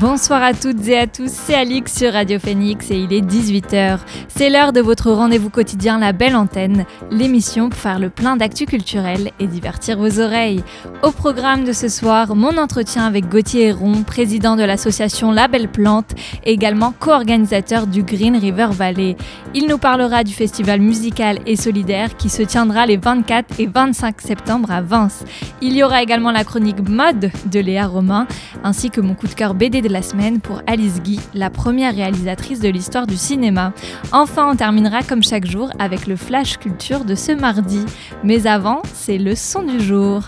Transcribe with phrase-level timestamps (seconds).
[0.00, 4.00] Bonsoir à toutes et à tous, c'est Alix sur Radio Phoenix et il est 18h.
[4.28, 8.66] C'est l'heure de votre rendez-vous quotidien La Belle Antenne, l'émission pour faire le plein d'actu
[8.66, 10.62] culturel et divertir vos oreilles.
[11.02, 15.68] Au programme de ce soir, mon entretien avec Gauthier Héron, président de l'association La Belle
[15.68, 16.10] Plante
[16.44, 19.16] et également co-organisateur du Green River Valley.
[19.54, 24.20] Il nous parlera du festival musical et solidaire qui se tiendra les 24 et 25
[24.20, 25.24] septembre à Vince.
[25.62, 28.26] Il y aura également la chronique mode de Léa Romain
[28.62, 32.60] ainsi que mon coup de cœur BD de semaine pour Alice Guy, la première réalisatrice
[32.60, 33.72] de l'histoire du cinéma.
[34.12, 37.84] Enfin, on terminera comme chaque jour avec le Flash Culture de ce mardi.
[38.24, 40.22] Mais avant, c'est le son du jour.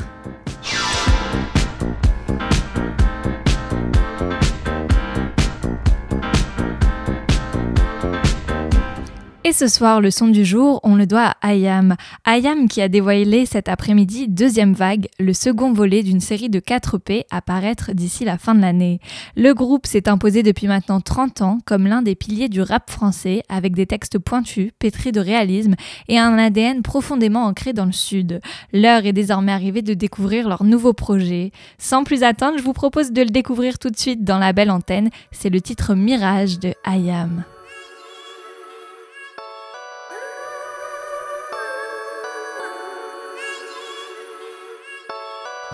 [9.48, 11.96] Et ce soir, le son du jour, on le doit à Ayam.
[12.26, 16.98] Ayam qui a dévoilé cet après-midi Deuxième Vague, le second volet d'une série de 4
[16.98, 19.00] P à paraître d'ici la fin de l'année.
[19.36, 23.42] Le groupe s'est imposé depuis maintenant 30 ans comme l'un des piliers du rap français
[23.48, 25.76] avec des textes pointus, pétris de réalisme
[26.08, 28.42] et un ADN profondément ancré dans le Sud.
[28.74, 31.52] L'heure est désormais arrivée de découvrir leur nouveau projet.
[31.78, 34.70] Sans plus attendre, je vous propose de le découvrir tout de suite dans la belle
[34.70, 35.08] antenne.
[35.32, 37.44] C'est le titre Mirage de Ayam.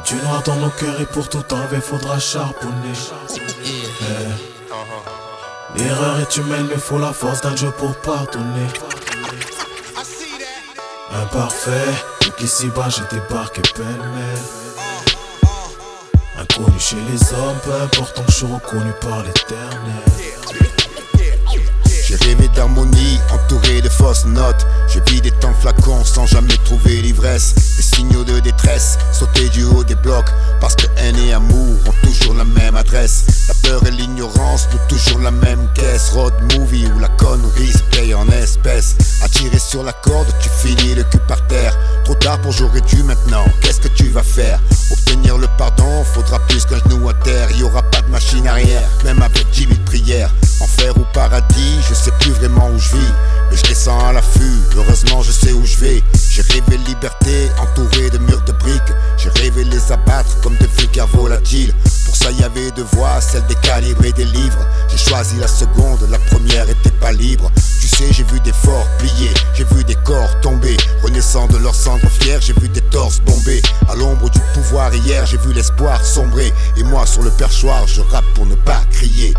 [0.02, 2.92] Du noir dans nos cœurs et pour tout enlever faudra charbonner.
[5.76, 8.66] L'erreur est humaine mais faut la force d'un Dieu pour pardonner.
[11.12, 14.42] Imparfait, donc ici bas j'ai débarqué pêle-mêle.
[16.38, 20.33] Inconnu chez les hommes, peu importe, je suis reconnu par l'éternel.
[22.24, 24.66] J'ai rêvé d'harmonie, entouré de fausses notes.
[24.88, 27.54] Je vis des temps flacons sans jamais trouver l'ivresse.
[27.76, 30.30] Des signaux de détresse, sauter du haut des blocs.
[30.60, 33.24] Parce que haine et amour ont toujours la même adresse.
[33.48, 36.10] La peur et l'ignorance nous toujours la même caisse.
[36.10, 38.96] Road movie où la connerie se paye en espèces.
[39.22, 41.76] Attiré sur la corde, tu finis le cul par terre.
[42.04, 43.44] Trop tard pour j'aurais dû maintenant.
[43.60, 44.60] Qu'est-ce que tu vas faire?
[44.90, 47.50] Obtenir le pardon, faudra plus qu'un genou à terre.
[47.52, 50.30] Y aura pas de machine arrière, même avec 10 000 prières.
[50.64, 53.12] Enfer ou paradis, je sais plus vraiment où je vis.
[53.50, 56.02] Mais je descends à l'affût, heureusement je sais où je vais.
[56.30, 58.94] J'ai rêvé liberté, entouré de murs de briques.
[59.18, 61.74] J'ai rêvé les abattre comme de vulgaires volatiles.
[62.06, 64.66] Pour ça y avait deux voies, celle des calibres et des livres.
[64.88, 67.50] J'ai choisi la seconde, la première était pas libre.
[67.78, 70.78] Tu sais, j'ai vu des forts pliés, j'ai vu des corps tomber.
[71.02, 73.60] Renaissant de leurs cendres fiers, j'ai vu des torses bombés.
[73.90, 76.54] À l'ombre du pouvoir hier, j'ai vu l'espoir sombrer.
[76.78, 79.34] Et moi sur le perchoir, je rappe pour ne pas crier.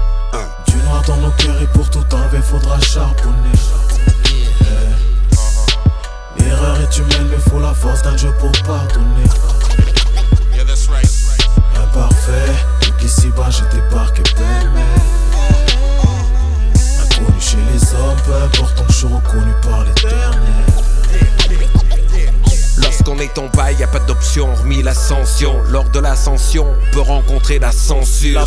[0.75, 3.56] Du noir dans nos cœurs et pour tout enlever faudra charbonner.
[4.62, 4.66] Eh.
[6.44, 9.30] L'erreur est humaine mais faut la force d'un Dieu pour pardonner.
[11.78, 14.84] Imparfait, donc ici bas j'ai débarqué pêle-mêle.
[17.03, 20.36] Inconnu chez les hommes, peu importe, je suis reconnu par l'éternel.
[22.85, 25.56] Lorsqu'on est en bas, y a pas d'option hormis l'ascension.
[25.69, 28.46] Lors de l'ascension, on peut rencontrer la censure.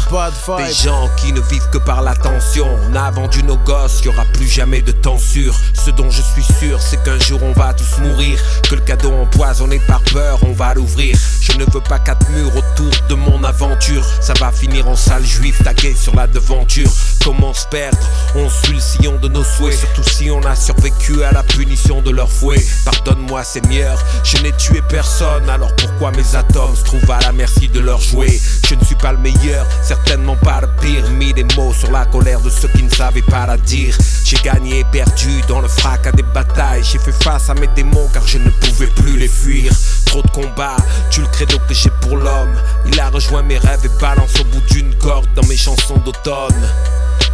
[0.59, 2.69] Des gens qui ne vivent que par l'attention.
[2.89, 5.55] On a vendu nos gosses, y aura plus jamais de sûr.
[5.75, 8.39] Ce dont je suis sûr, c'est qu'un jour on va tous mourir.
[8.69, 11.19] Que le cadeau empoisonné par peur, on va l'ouvrir.
[11.41, 14.05] Je ne veux pas quatre murs autour de mon aventure.
[14.21, 16.91] Ça va finir en salle juive taguée sur la devanture.
[17.29, 17.99] Comment se perdre
[18.37, 19.77] On suit le sillon de nos souhaits.
[19.77, 22.57] Surtout si on a survécu à la punition de leur fouet.
[22.87, 25.47] Pardonne-moi, Seigneur, je n'ai tué personne.
[25.51, 28.41] Alors pourquoi mes atomes se trouvent à la merci de leurs jouets?
[28.67, 31.07] Je ne suis pas le meilleur, certainement pas le pire.
[31.11, 33.95] Mis des mots sur la colère de ceux qui ne savaient pas la dire.
[34.25, 36.83] J'ai gagné et perdu dans le fracas des batailles.
[36.83, 39.71] J'ai fait face à mes démons car je ne pouvais plus les fuir.
[40.07, 40.79] Trop de combats,
[41.11, 42.57] tu le credo que j'ai pour l'homme.
[42.87, 46.67] Il a rejoint mes rêves et balance au bout d'une corde dans mes chansons d'automne.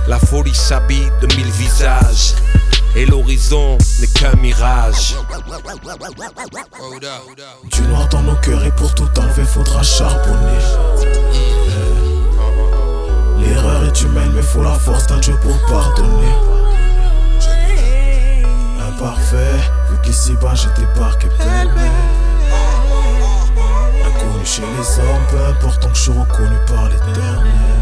[0.07, 2.35] La folie s'habille de mille visages.
[2.95, 5.17] Et l'horizon n'est qu'un mirage.
[7.73, 10.59] Du noir dans nos cœurs et pour tout enlever faudra charbonner.
[13.41, 16.35] L'erreur est humaine mais faut la force d'un Dieu pour pardonner.
[18.89, 19.59] Imparfait,
[19.91, 21.29] vu qu'ici bas j'ai débarqué.
[24.07, 27.74] Inconnu chez les hommes, peu importe, je suis reconnu par l'éternel.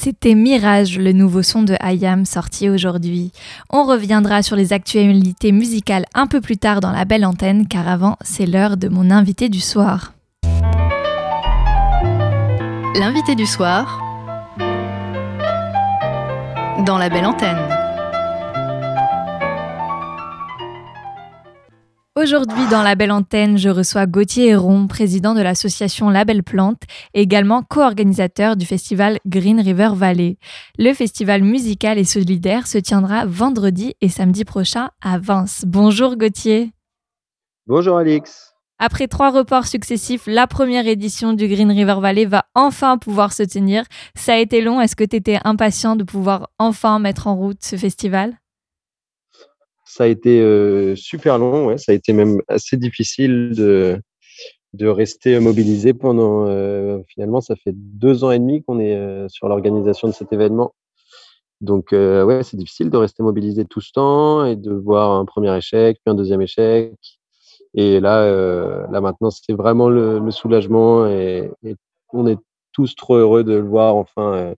[0.00, 3.32] C'était Mirage, le nouveau son de Ayam sorti aujourd'hui.
[3.68, 7.88] On reviendra sur les actualités musicales un peu plus tard dans la belle antenne, car
[7.88, 10.12] avant, c'est l'heure de mon invité du soir.
[12.94, 14.00] L'invité du soir
[16.86, 17.77] dans la belle antenne.
[22.20, 26.82] Aujourd'hui, dans la belle antenne, je reçois Gauthier Héron, président de l'association Label Plante
[27.14, 30.36] et également co-organisateur du festival Green River Valley.
[30.78, 35.62] Le festival musical et solidaire se tiendra vendredi et samedi prochain à Vence.
[35.64, 36.72] Bonjour Gauthier.
[37.68, 38.52] Bonjour Alix.
[38.80, 43.44] Après trois reports successifs, la première édition du Green River Valley va enfin pouvoir se
[43.44, 43.84] tenir.
[44.16, 44.80] Ça a été long.
[44.80, 48.36] Est-ce que tu étais impatient de pouvoir enfin mettre en route ce festival?
[49.98, 54.00] Ça a été euh, super long, ça a été même assez difficile de,
[54.86, 56.46] rester mobilisé pendant.
[56.46, 60.32] Euh, finalement, ça fait deux ans et demi qu'on est euh, sur l'organisation de cet
[60.32, 60.72] événement.
[61.60, 65.56] Donc, ouais, c'est difficile de rester mobilisé tout ce temps et de voir un premier
[65.56, 66.94] échec, puis un deuxième échec.
[67.74, 68.24] Et là,
[68.88, 71.50] là maintenant, c'est vraiment le, soulagement et,
[72.12, 72.38] on est
[72.70, 74.54] tous trop heureux de le voir enfin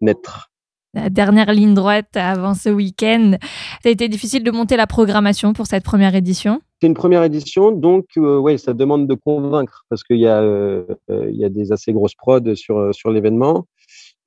[0.00, 0.47] naître
[0.94, 3.36] la dernière ligne droite avant ce week-end.
[3.82, 7.22] Ça a été difficile de monter la programmation pour cette première édition C'est une première
[7.22, 11.48] édition, donc euh, ouais, ça demande de convaincre parce qu'il y, euh, euh, y, a
[11.48, 13.66] des assez grosses prods sur, sur l'événement.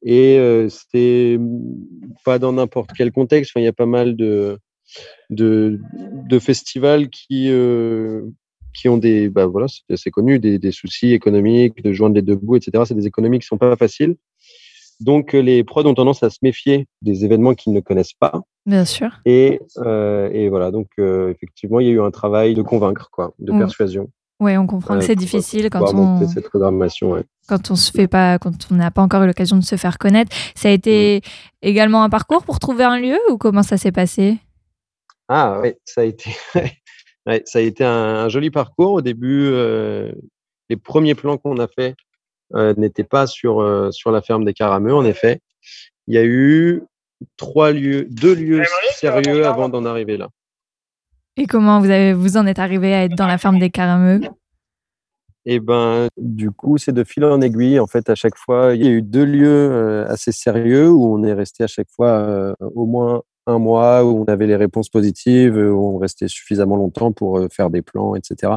[0.03, 1.39] Et c'est
[2.25, 3.51] pas dans n'importe quel contexte.
[3.55, 4.57] il y a pas mal de,
[5.29, 7.51] de, festivals qui,
[8.73, 12.55] qui ont des, bah voilà, c'est connu, des, soucis économiques, de joindre les deux bouts,
[12.55, 12.83] etc.
[12.87, 14.15] C'est des économies qui sont pas faciles.
[15.01, 18.43] Donc, euh, les prods ont tendance à se méfier des événements qu'ils ne connaissent pas.
[18.67, 19.19] Bien sûr.
[19.25, 23.09] Et, euh, et voilà, donc euh, effectivement, il y a eu un travail de convaincre,
[23.11, 24.09] quoi, de persuasion.
[24.39, 27.23] Oui, on comprend que c'est difficile quand on cette programmation.
[27.47, 29.99] Quand on se fait pas, quand on n'a pas encore eu l'occasion de se faire
[29.99, 30.35] connaître.
[30.55, 31.21] Ça a été
[31.61, 34.37] également un parcours pour trouver un lieu ou comment ça s'est passé?
[35.27, 36.31] Ah oui, ça a été,
[37.45, 38.93] ça a été un, joli parcours.
[38.93, 39.51] Au début,
[40.69, 41.95] les premiers plans qu'on a fait
[42.53, 45.39] n'était pas sur, euh, sur la ferme des Carameux, en effet.
[46.07, 46.83] Il y a eu
[47.37, 48.63] trois lieux, deux lieux
[48.93, 50.29] sérieux avant d'en arriver là.
[51.37, 54.21] Et comment vous, avez, vous en êtes arrivé à être dans la ferme des Carameux?
[55.43, 57.79] Et eh ben, du coup, c'est de fil en aiguille.
[57.79, 61.15] En fait, à chaque fois, il y a eu deux lieux euh, assez sérieux où
[61.15, 64.89] on est resté à chaque fois au moins un mois, où on avait les réponses
[64.89, 68.51] positives, où on restait suffisamment longtemps pour faire des plans, etc.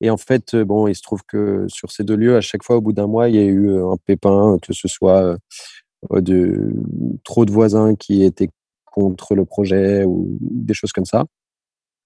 [0.00, 2.76] Et en fait, bon, il se trouve que sur ces deux lieux, à chaque fois,
[2.76, 5.36] au bout d'un mois, il y a eu un pépin, que ce soit
[6.12, 6.74] de
[7.24, 8.50] trop de voisins qui étaient
[8.84, 11.24] contre le projet ou des choses comme ça.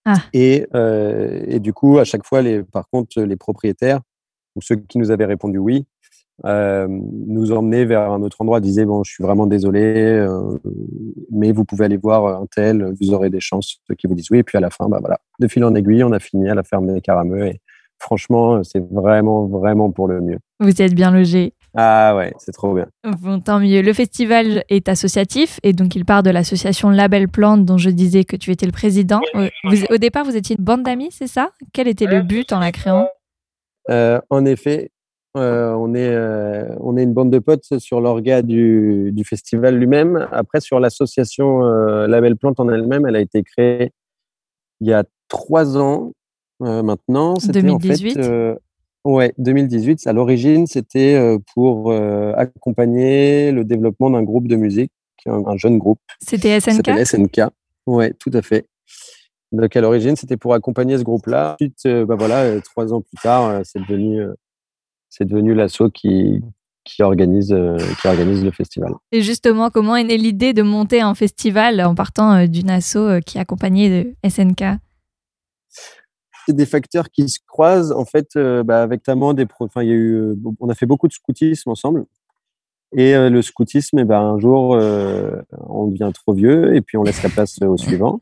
[0.04, 0.16] Ah.
[0.32, 0.66] Et,
[1.48, 4.00] et, du coup, à chaque fois, les, par contre, les propriétaires
[4.56, 5.86] ou ceux qui nous avaient répondu oui,
[6.46, 10.26] euh, nous emmenaient vers un autre endroit, disaient bon, je suis vraiment désolé,
[11.31, 14.38] mais vous pouvez aller voir un tel, vous aurez des chances qui vous disent oui.
[14.38, 16.54] Et puis à la fin, bah voilà, de fil en aiguille, on a fini à
[16.54, 17.60] la ferme des Carameux et,
[18.00, 20.38] franchement, c'est vraiment, vraiment pour le mieux.
[20.58, 21.55] Vous êtes bien logé.
[21.76, 22.87] Ah ouais, c'est trop bien.
[23.23, 23.81] Bon, tant mieux.
[23.81, 28.25] Le festival est associatif et donc il part de l'association Label Plante dont je disais
[28.25, 29.20] que tu étais le président.
[29.64, 31.50] au départ, vous étiez une bande d'amis, c'est ça?
[31.73, 33.08] Quel était le but en la créant?
[33.88, 34.91] Euh, En effet,
[35.37, 39.77] euh, on, est, euh, on est une bande de potes sur l'orga du, du, festival
[39.77, 40.29] lui-même.
[40.32, 41.60] Après, sur l'association
[42.06, 43.93] Label Plante en elle-même, elle a été créée
[44.81, 46.13] il y a trois ans
[46.62, 47.34] euh, maintenant.
[47.34, 48.55] 2018 en fait, euh,
[49.05, 50.06] Ouais, 2018.
[50.06, 51.93] À l'origine, c'était euh, pour
[52.36, 54.93] accompagner le développement d'un groupe de musique,
[55.26, 56.00] un, jeune groupe.
[56.20, 57.40] C'était SNK SNK.
[57.86, 58.67] Ouais, tout à fait.
[59.52, 61.55] Donc à l'origine, c'était pour accompagner ce groupe-là.
[61.55, 64.22] Ensuite, bah voilà, trois ans plus tard, c'est devenu,
[65.08, 66.43] c'est devenu l'assaut qui,
[66.84, 67.56] qui organise,
[68.00, 68.93] qui organise le festival.
[69.12, 73.38] Et justement, comment est née l'idée de monter un festival en partant d'une asso qui
[73.38, 74.79] accompagnait de SNK
[76.52, 79.92] des facteurs qui se croisent en fait euh, bah, avec notamment des enfin il y
[79.92, 82.06] a eu euh, on a fait beaucoup de scoutisme ensemble.
[82.96, 87.02] Et euh, le scoutisme eh ben un jour on devient trop vieux et puis on
[87.02, 88.20] laisse la place au suivant.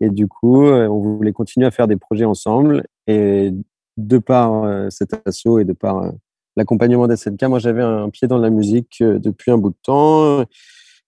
[0.00, 2.84] Et du coup on voulait continuer à faire des projets ensemble.
[3.06, 3.52] Et
[3.96, 6.12] de par cet assaut et de par
[6.56, 10.44] l'accompagnement d'SNK moi j'avais un pied dans la musique depuis un bout de temps.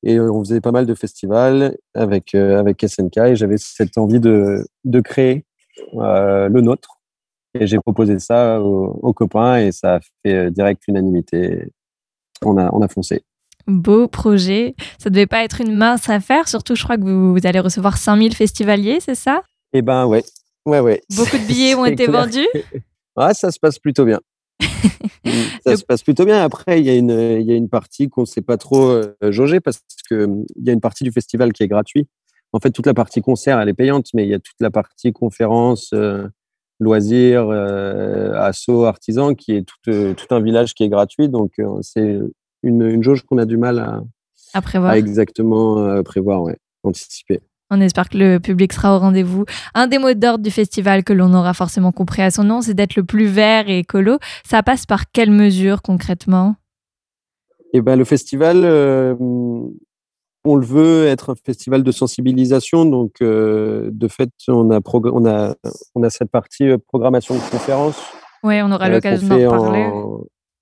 [0.04, 4.64] Et on faisait pas mal de festivals avec avec SNK et j'avais cette envie de
[4.84, 5.44] de créer
[5.92, 6.99] le nôtre.
[7.54, 11.68] Et j'ai proposé ça aux, copains et ça a fait euh, direct unanimité.
[12.44, 13.23] On a, on a foncé.
[13.66, 14.75] Beau projet.
[14.99, 18.35] Ça devait pas être une mince affaire, surtout je crois que vous, allez recevoir 5000
[18.35, 19.42] festivaliers, c'est ça?
[19.73, 20.25] Eh ben ouais.
[20.66, 21.02] ouais, ouais.
[21.16, 22.49] Beaucoup de billets ont été vendus?
[23.16, 24.20] Ouais, ça se passe plutôt bien.
[25.66, 26.40] ça se passe plutôt bien.
[26.40, 29.02] Après, il y a une, il y a une partie qu'on ne sait pas trop
[29.23, 32.08] jauger parce qu'il y a une partie du festival qui est gratuite.
[32.52, 34.71] En fait, toute la partie concert, elle est payante, mais il y a toute la
[34.71, 35.93] partie conférence,
[36.81, 41.28] loisirs, assaut, artisans, qui est tout, tout, un village qui est gratuit.
[41.28, 41.52] Donc,
[41.83, 42.19] c'est
[42.62, 44.02] une, une, jauge qu'on a du mal à,
[44.55, 44.95] à prévoir.
[44.95, 47.40] exactement prévoir, ouais, anticiper.
[47.71, 49.45] On espère que le public sera au rendez-vous.
[49.75, 52.75] Un des mots d'ordre du festival que l'on aura forcément compris à son nom, c'est
[52.75, 54.19] d'être le plus vert et écolo.
[54.45, 56.57] Ça passe par quelles mesures concrètement?
[57.75, 59.14] Eh ben, Le festival, euh,
[60.45, 62.85] on le veut être un festival de sensibilisation.
[62.85, 65.54] Donc, euh, de fait, on a, on, a,
[65.95, 68.00] on a cette partie euh, programmation de conférences.
[68.42, 69.90] Oui, on aura l'occasion d'en parler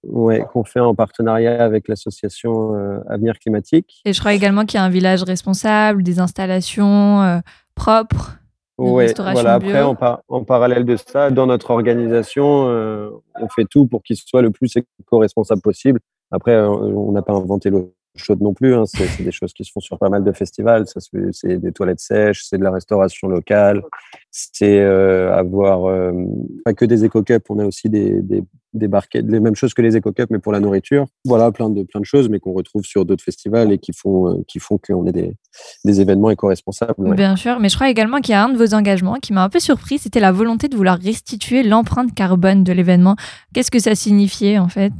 [0.08, 4.00] ouais, qu'on fait en partenariat avec l'association euh, Avenir Climatique.
[4.04, 7.38] Et je crois également qu'il y a un village responsable, des installations euh,
[7.74, 8.38] propres.
[8.78, 9.54] Oui, voilà.
[9.54, 13.08] Après, en, parallèle de ça, dans notre organisation, euh,
[13.40, 16.00] on fait tout pour qu'il soit le plus éco-responsable possible.
[16.30, 18.74] Après, on n'a pas inventé l'eau chaude non plus.
[18.74, 18.84] Hein.
[18.86, 20.84] C'est des choses qui se font sur pas mal de festivals.
[21.32, 23.82] C'est des toilettes sèches, c'est de la restauration locale,
[24.30, 26.12] c'est avoir
[26.64, 28.42] pas que des éco-cups, on a aussi des, des,
[28.76, 31.06] des barquettes, les mêmes choses que les éco-cups, mais pour la nourriture.
[31.24, 34.28] Voilà, plein de, plein de choses, mais qu'on retrouve sur d'autres festivals et qui font,
[34.28, 35.34] euh, qui font qu'on ait des,
[35.84, 37.14] des événements éco-responsables.
[37.14, 39.42] Bien sûr, mais je crois également qu'il y a un de vos engagements qui m'a
[39.42, 43.16] un peu surpris, c'était la volonté de vouloir restituer l'empreinte carbone de l'événement.
[43.54, 44.92] Qu'est-ce que ça signifiait en fait?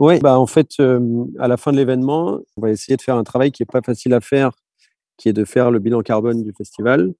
[0.00, 0.98] Oui, bah en fait, euh,
[1.38, 3.82] à la fin de l'événement, on va essayer de faire un travail qui n'est pas
[3.82, 4.50] facile à faire,
[5.18, 7.12] qui est de faire le bilan carbone du festival.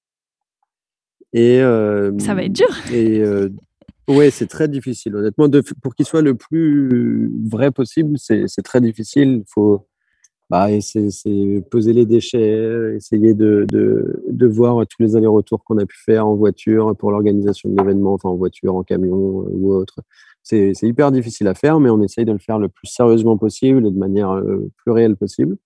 [1.33, 2.75] Et, euh, ça va être dur.
[2.93, 3.23] Et
[4.09, 5.15] oui, c'est très difficile.
[5.15, 5.49] Honnêtement,
[5.83, 9.43] pour qu'il soit le plus vrai possible, c'est très difficile.
[9.43, 9.87] Il faut
[10.51, 15.87] bah, c'est peser les déchets, essayer de, de, de voir tous les allers-retours qu'on a
[15.87, 19.73] pu faire en voiture pour l'organisation de l'événement, enfin en voiture, en camion euh, ou
[19.73, 20.01] autre.
[20.43, 23.87] C'est hyper difficile à faire, mais on essaye de le faire le plus sérieusement possible
[23.87, 25.57] et de manière euh, plus réelle possible.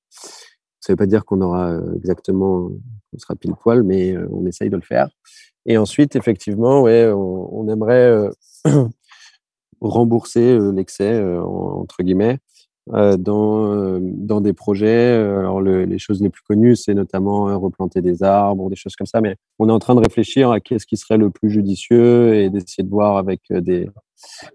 [0.81, 2.71] Ça ne veut pas dire qu'on aura euh, exactement,
[3.13, 5.09] on sera pile poil, mais on essaye de le faire.
[5.67, 8.31] Et ensuite, effectivement, ouais, on, aimerait euh,
[9.81, 12.39] rembourser euh, l'excès, euh, entre guillemets,
[12.93, 15.15] dans, dans des projets.
[15.15, 19.21] Alors, les choses les plus connues, c'est notamment replanter des arbres, des choses comme ça.
[19.21, 22.51] Mais on est en train de réfléchir à qu'est-ce qui serait le plus judicieux et
[22.51, 23.89] d'essayer de voir avec des,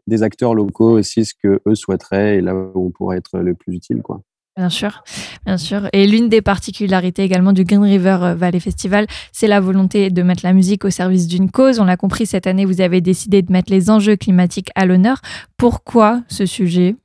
[0.07, 3.53] des acteurs locaux aussi ce que eux souhaiteraient et là où on pourrait être le
[3.53, 4.21] plus utile, quoi.
[4.57, 5.03] Bien sûr,
[5.45, 5.87] bien sûr.
[5.93, 10.21] Et l'une des particularités également du Green River euh, Valley Festival, c'est la volonté de
[10.21, 11.79] mettre la musique au service d'une cause.
[11.79, 15.21] On l'a compris, cette année, vous avez décidé de mettre les enjeux climatiques à l'honneur.
[15.55, 16.97] Pourquoi ce sujet?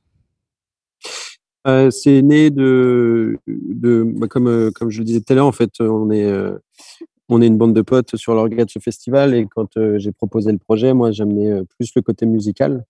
[1.67, 5.51] Euh, C'est né de, bah, comme, euh, comme je le disais tout à l'heure, en
[5.51, 6.31] fait, on est,
[7.29, 10.51] on est une bande de potes sur l'organe de ce festival et quand j'ai proposé
[10.51, 12.85] le projet, moi, j'amenais plus le côté musical.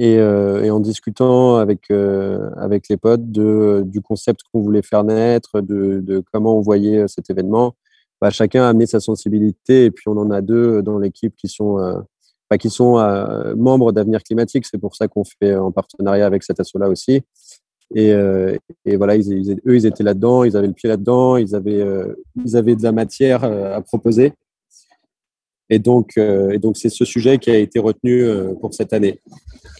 [0.00, 5.60] Euh, et, en discutant avec, euh, avec les potes du concept qu'on voulait faire naître,
[5.60, 7.74] de, comment on voyait euh, cet événement,
[8.20, 9.86] bah, chacun a amené sa sensibilité.
[9.86, 11.78] Et puis, on en a deux dans l'équipe qui sont,
[12.56, 12.94] qui sont
[13.56, 14.64] membres d'Avenir Climatique.
[14.64, 17.20] C'est pour ça qu'on fait en partenariat avec cet asso-là aussi.
[17.94, 18.14] Et,
[18.84, 21.84] et, voilà, ils, eux, ils étaient là-dedans, ils avaient le pied là-dedans, ils, avaient
[22.44, 24.32] ils avaient de la matière à proposer.
[25.70, 28.92] Et donc, euh, et donc c'est ce sujet qui a été retenu euh, pour cette
[28.92, 29.20] année.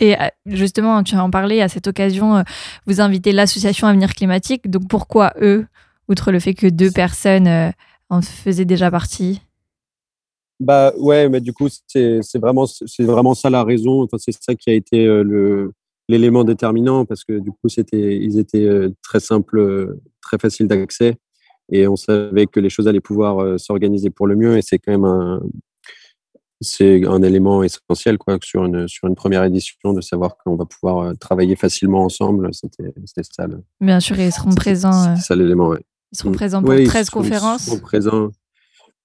[0.01, 2.45] Et euh, justement, tu as en parlé à cette occasion,
[2.87, 4.71] vous invitez l'association Avenir Climatique.
[4.71, 5.67] Donc pourquoi eux,
[6.09, 7.73] outre le fait que deux personnes
[8.11, 9.41] en faisaient déjà partie?
[10.61, 12.67] Bah ouais, mais du coup c'est vraiment
[12.99, 14.03] vraiment ça la raison.
[14.03, 15.73] Enfin, c'est ça qui a été le
[16.09, 21.17] l'élément déterminant parce que du coup c'était ils étaient très simples, très faciles d'accès
[21.71, 24.91] et on savait que les choses allaient pouvoir s'organiser pour le mieux et c'est quand
[24.91, 25.43] même un,
[26.61, 30.65] c'est un élément essentiel quoi, sur, une, sur une première édition, de savoir qu'on va
[30.65, 32.51] pouvoir euh, travailler facilement ensemble.
[32.53, 32.93] C'était
[33.31, 33.47] ça.
[33.81, 35.05] Bien sûr, ils seront présents.
[35.05, 35.81] C'est euh, ça l'élément, ouais.
[36.13, 36.35] Ils seront mm.
[36.35, 37.67] présents pour 13 conférences.
[37.67, 38.31] Ils seront présents.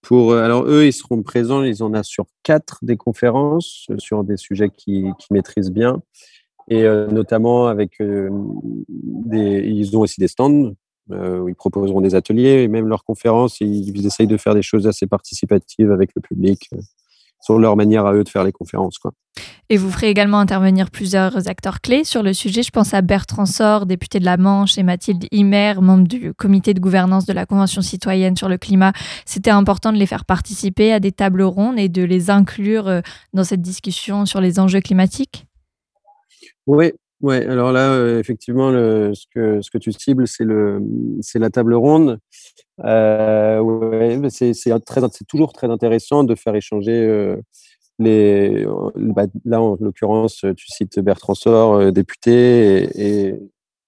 [0.04, 4.24] Pour, euh, alors, eux, ils seront présents, ils en ont sur quatre des conférences sur
[4.24, 6.02] des sujets qu'ils qui maîtrisent bien.
[6.70, 8.00] Et notamment avec.
[8.00, 10.74] Ils ont aussi des stands
[11.10, 14.88] où ils proposeront des ateliers et même leurs conférences, ils essayent de faire des choses
[14.88, 16.70] assez participatives avec le public
[17.44, 18.98] sur leur manière à eux de faire les conférences.
[18.98, 19.12] Quoi.
[19.70, 22.64] Et vous ferez également intervenir plusieurs acteurs clés sur le sujet.
[22.64, 26.74] Je pense à Bertrand Sor, député de la Manche, et Mathilde Himer, membre du comité
[26.74, 28.94] de gouvernance de la Convention citoyenne sur le climat.
[29.26, 33.02] C'était important de les faire participer à des tables rondes et de les inclure euh,
[33.34, 35.46] dans cette discussion sur les enjeux climatiques
[36.66, 40.82] Oui, Ouais, alors là, euh, effectivement, le, ce, que, ce que tu cibles, c'est le,
[41.22, 42.20] c'est la table ronde.
[42.84, 44.54] Euh, ouais, c'est,
[45.28, 47.38] toujours très intéressant de faire échanger euh,
[48.00, 53.40] les, bah, là, en l'occurrence, tu cites Bertrand Sor, député, et,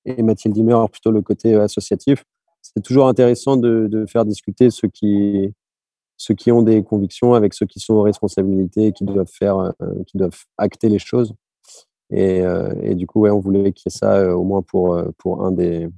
[0.05, 2.23] et, Mathilde Dimmer, plutôt le côté associatif.
[2.61, 5.51] C'est toujours intéressant de, de, faire discuter ceux qui,
[6.17, 9.73] ceux qui ont des convictions avec ceux qui sont aux responsabilités, qui doivent faire,
[10.07, 11.33] qui doivent acter les choses.
[12.11, 12.43] Et,
[12.81, 15.89] et du coup, on voulait qu'il y ait ça au moins pour, pour un des,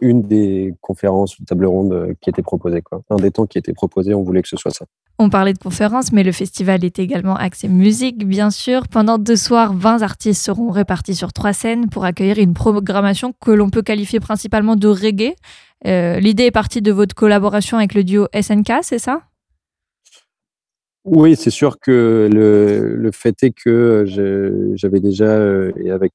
[0.00, 2.82] une des conférences ou table ronde euh, qui était proposée.
[2.82, 3.02] Quoi.
[3.10, 4.86] Un des temps qui était proposé, on voulait que ce soit ça.
[5.18, 8.88] On parlait de conférences, mais le festival est également axé musique, bien sûr.
[8.88, 13.50] Pendant deux soirs, 20 artistes seront répartis sur trois scènes pour accueillir une programmation que
[13.50, 15.34] l'on peut qualifier principalement de reggae.
[15.86, 19.22] Euh, l'idée est partie de votre collaboration avec le duo SNK, c'est ça?
[21.04, 24.04] Oui, c'est sûr que le, le, fait est que
[24.74, 26.12] j'avais déjà, euh, et avec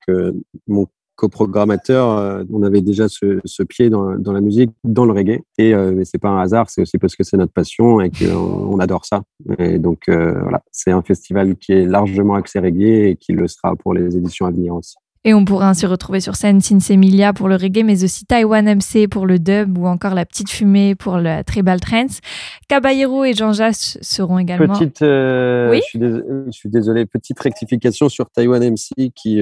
[0.68, 5.42] mon coprogrammateur, euh, on avait déjà ce, pied dans, la musique, dans le reggae.
[5.58, 8.10] Et euh, mais c'est pas un hasard, c'est aussi parce que c'est notre passion et
[8.10, 9.22] qu'on on adore ça.
[9.60, 13.48] Et donc euh, voilà, c'est un festival qui est largement axé reggae et qui le
[13.48, 14.96] sera pour les éditions à venir aussi.
[15.26, 19.08] Et on pourra ainsi retrouver sur scène Sinsemilia pour le reggae, mais aussi Taiwan MC
[19.08, 22.20] pour le dub ou encore La Petite Fumée pour le tribal trance.
[22.68, 24.74] Caballero et Jean Jas seront également.
[24.74, 29.42] Petite, oui je, suis désolé, petite rectification sur Taiwan MC qui,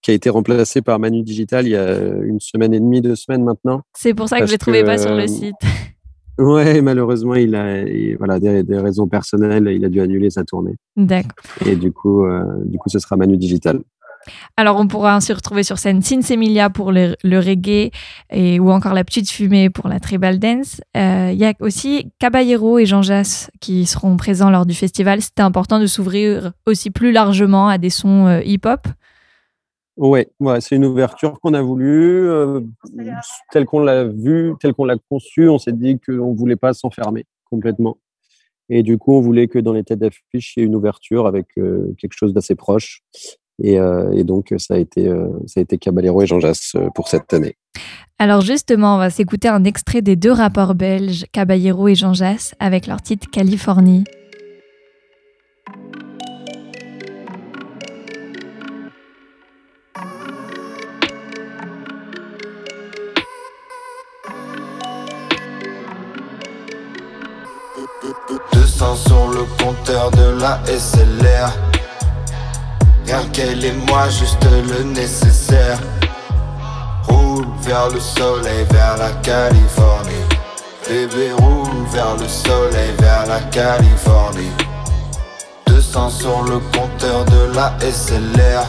[0.00, 3.16] qui a été remplacé par Manu Digital il y a une semaine et demie, deux
[3.16, 3.82] semaines maintenant.
[3.94, 5.56] C'est pour ça que je ne le trouvais pas sur le site.
[6.38, 7.84] Ouais, malheureusement, il a
[8.16, 10.76] voilà des, raisons personnelles, il a dû annuler sa tournée.
[10.96, 11.32] D'accord.
[11.66, 13.80] Et du coup, euh, du coup, ce sera Manu Digital.
[14.56, 17.90] Alors, on pourra ainsi retrouver sur scène Emilia pour le, reggae
[18.30, 20.80] et, ou encore La Petite Fumée pour la tribal dance.
[20.96, 25.22] Euh, il y a aussi Caballero et Jean Jass qui seront présents lors du festival.
[25.22, 28.86] C'était important de s'ouvrir aussi plus largement à des sons euh, hip-hop.
[29.96, 30.28] Ouais
[30.60, 32.60] c'est une ouverture qu'on a voulu, euh,
[33.50, 35.48] telle qu'on l'a vue, telle qu'on l'a conçue.
[35.48, 37.98] On s'est dit qu'on ne voulait pas s'enfermer complètement.
[38.68, 41.26] Et du coup, on voulait que dans les têtes d'affiche, il y ait une ouverture
[41.26, 43.02] avec quelque chose d'assez proche.
[43.62, 45.10] Et, euh, et, donc, ça a été,
[45.46, 47.56] ça a été Caballero et Jean Jass pour cette année.
[48.20, 52.54] Alors justement, on va s'écouter un extrait des deux rapports belges, Caballero et Jean Jass,
[52.58, 54.04] avec leur titre Californie.
[68.96, 71.77] sur le compteur de la SLR.
[73.08, 75.78] Rien qu'elle et moi, juste le nécessaire.
[77.08, 80.26] Roule vers le soleil, vers la Californie.
[80.86, 84.52] Bébé roule vers le soleil, vers la Californie.
[85.68, 88.66] 200 sur le compteur de la SLR.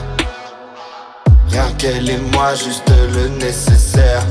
[1.49, 4.23] Rien qu'elle et moi, juste le nécessaire.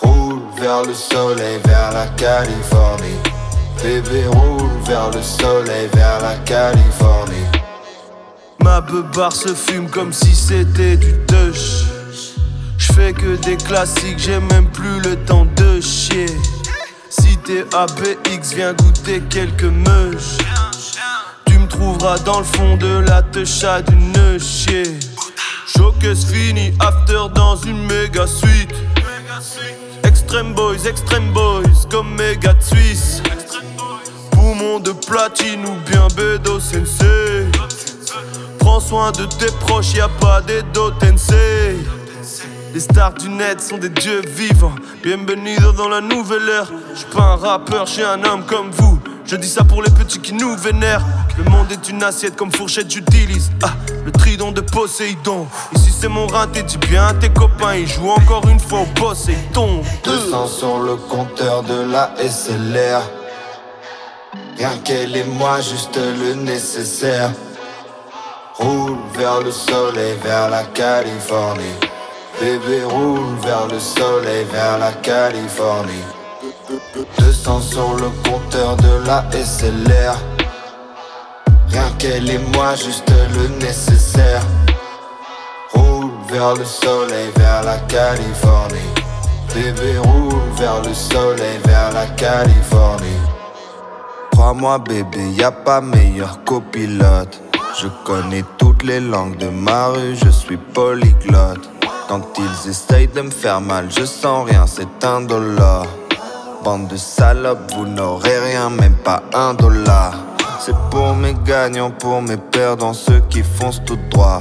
[0.00, 3.20] Roule vers le soleil, vers la Californie.
[3.82, 7.57] Bébé roule vers le soleil, vers la Californie.
[8.62, 11.84] Ma beubare se fume comme si c'était du touch.
[12.76, 16.26] J'fais que des classiques, j'ai même plus le temps de chier.
[17.10, 20.38] Si t'es ABX, viens goûter quelques meuches.
[21.46, 24.98] Tu me trouveras dans le fond de la techa d'une chier.
[25.66, 28.74] Showcase fini, after dans une méga suite.
[30.04, 33.22] Extreme boys, extreme boys, comme méga suisse
[34.48, 37.46] poumon de platine ou bien Bedo Sensei.
[38.68, 41.78] Prends soin de tes proches, y a pas d'Edo Tensei.
[42.74, 44.74] Les stars du net sont des dieux vivants.
[45.02, 46.70] Bienvenido dans la nouvelle ère.
[46.94, 48.98] J'suis pas un rappeur, j'suis un homme comme vous.
[49.24, 51.02] Je dis ça pour les petits qui nous vénèrent.
[51.38, 53.50] Le monde est une assiette comme fourchette, j'utilise.
[53.62, 53.72] Ah,
[54.04, 55.46] le trident de Poséidon.
[55.74, 57.74] Ici c'est mon rein, t'es dis bien tes copains.
[57.74, 59.14] Ils jouent encore une fois au
[59.54, 59.82] tombent.
[60.04, 63.00] 200 sur le compteur de la SLR.
[64.58, 67.30] Rien qu'elle et moi, juste le nécessaire.
[68.58, 71.76] Roule vers le soleil, vers la Californie.
[72.40, 76.04] Bébé roule vers le soleil, vers la Californie.
[77.18, 80.16] 200 sur le compteur de la SLR.
[81.68, 84.42] Rien qu'elle et moi, juste le nécessaire.
[85.72, 88.92] Roule vers le soleil, vers la Californie.
[89.54, 93.22] Bébé roule vers le soleil, vers la Californie.
[94.32, 97.47] Crois-moi bébé, y a pas meilleur copilote.
[97.76, 101.68] Je connais toutes les langues de ma rue, je suis polyglotte.
[102.08, 105.86] Quand ils essayent de me faire mal, je sens rien, c'est un dollar.
[106.64, 110.14] Bande de salopes, vous n'aurez rien, même pas un dollar.
[110.58, 114.40] C'est pour mes gagnants, pour mes perdants, ceux qui foncent tout droit.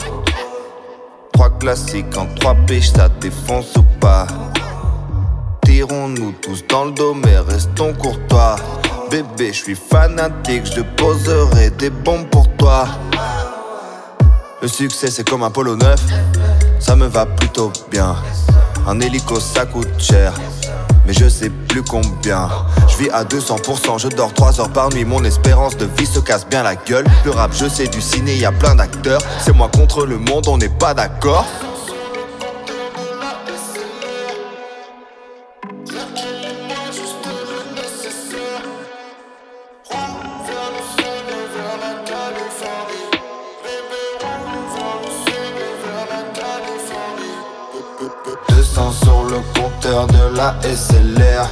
[1.33, 4.25] Trois classiques en trois piches, ça défonce ou pas?
[5.63, 8.55] Tirons-nous tous dans le dos, mais restons courtois.
[9.09, 12.87] Bébé, je suis fanatique, je poserai des bombes pour toi.
[14.61, 16.01] Le succès c'est comme un polo neuf,
[16.79, 18.15] ça me va plutôt bien.
[18.85, 20.33] Un hélico ça coûte cher,
[21.05, 22.49] mais je sais plus combien.
[22.89, 26.19] Je vis à 200%, je dors 3 heures par nuit, mon espérance de vie se
[26.19, 27.05] casse bien la gueule.
[27.23, 29.21] Le rap, je sais du ciné, y a plein d'acteurs.
[29.41, 31.45] C'est moi contre le monde, on n'est pas d'accord.
[50.77, 51.49] La SLR.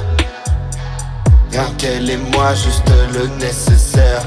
[1.50, 4.22] Rien qu'elle et moi, juste le nécessaire.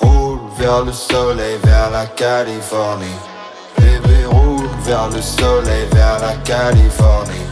[0.00, 3.18] Roule vers le soleil, vers la Californie.
[3.78, 7.46] Bébé roule vers le soleil, vers la Californie.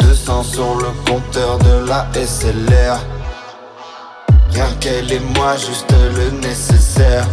[0.00, 2.98] 200 sur le compteur de la SLR.
[4.50, 7.26] Rien qu'elle et moi, juste le nécessaire.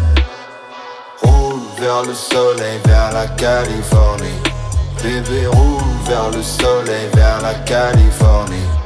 [1.24, 4.40] Roule vers le soleil, vers la Californie.
[5.04, 8.81] Bébé roule vers le soleil, vers la Californie.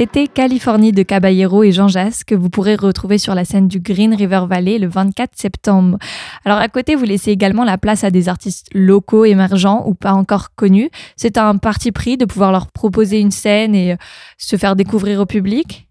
[0.00, 3.80] C'était Californie de Caballero et Jean Jass que vous pourrez retrouver sur la scène du
[3.80, 5.98] Green River Valley le 24 septembre.
[6.46, 10.12] Alors à côté, vous laissez également la place à des artistes locaux, émergents ou pas
[10.12, 10.88] encore connus.
[11.16, 13.96] C'est un parti pris de pouvoir leur proposer une scène et euh,
[14.38, 15.86] se faire découvrir au public?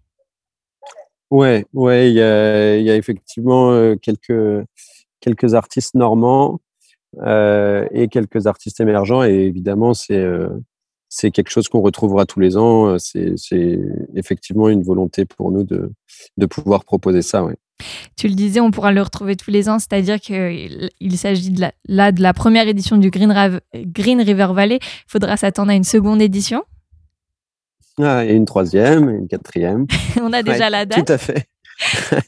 [1.30, 4.66] Ouais, ouais, il y a, effectivement euh, quelques,
[5.20, 6.58] quelques artistes normands
[7.22, 10.26] euh, et quelques artistes émergents et évidemment c'est
[11.10, 12.94] c'est quelque chose qu'on retrouvera tous les ans.
[12.94, 13.78] Euh, c'est
[14.14, 15.92] effectivement une volonté pour nous de,
[16.36, 17.44] de pouvoir proposer ça.
[17.44, 17.56] Ouais.
[18.16, 21.72] Tu le disais, on pourra le retrouver tous les ans, c'est-à-dire qu'il s'agit de la,
[21.86, 24.78] là de la première édition du Green, Green River Valley.
[24.80, 26.62] Il faudra s'attendre à une seconde édition
[28.00, 29.86] ah, Et une troisième, et une quatrième.
[30.22, 31.46] on a déjà la date Tout à fait.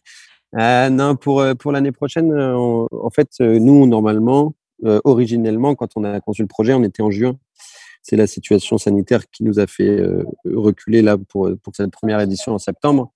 [0.59, 6.21] Euh, non, pour, euh, pour l'année prochaine, en fait, nous, normalement, originellement, quand on a
[6.21, 7.39] conçu le projet, on était en juin
[8.03, 12.21] c'est la situation sanitaire qui nous a fait euh, reculer là pour, pour cette première
[12.21, 13.13] édition en septembre.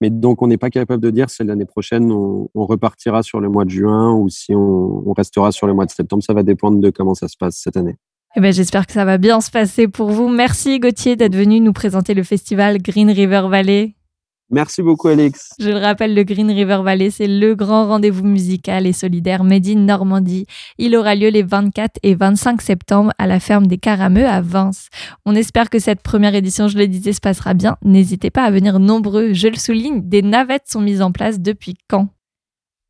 [0.00, 3.48] Mais donc, on n'est pas capable de dire si l'année prochaine, on, repartira sur le
[3.48, 6.22] mois de juin ou si on, restera sur le mois de septembre.
[6.22, 7.96] Ça va dépendre de comment ça se passe cette année.
[8.36, 10.28] Eh ben, J'espère que ça va bien se passer pour vous.
[10.28, 13.94] Merci Gauthier d'être venu nous présenter le festival Green River Valley.
[14.50, 15.50] Merci beaucoup, Alex.
[15.60, 19.68] Je le rappelle, le Green River Valley, c'est le grand rendez-vous musical et solidaire Made
[19.68, 20.46] in Normandie.
[20.76, 24.88] Il aura lieu les 24 et 25 septembre à la ferme des Carameux à Vence.
[25.24, 27.76] On espère que cette première édition, je le disais, se passera bien.
[27.82, 29.32] N'hésitez pas à venir nombreux.
[29.34, 32.08] Je le souligne, des navettes sont mises en place depuis quand?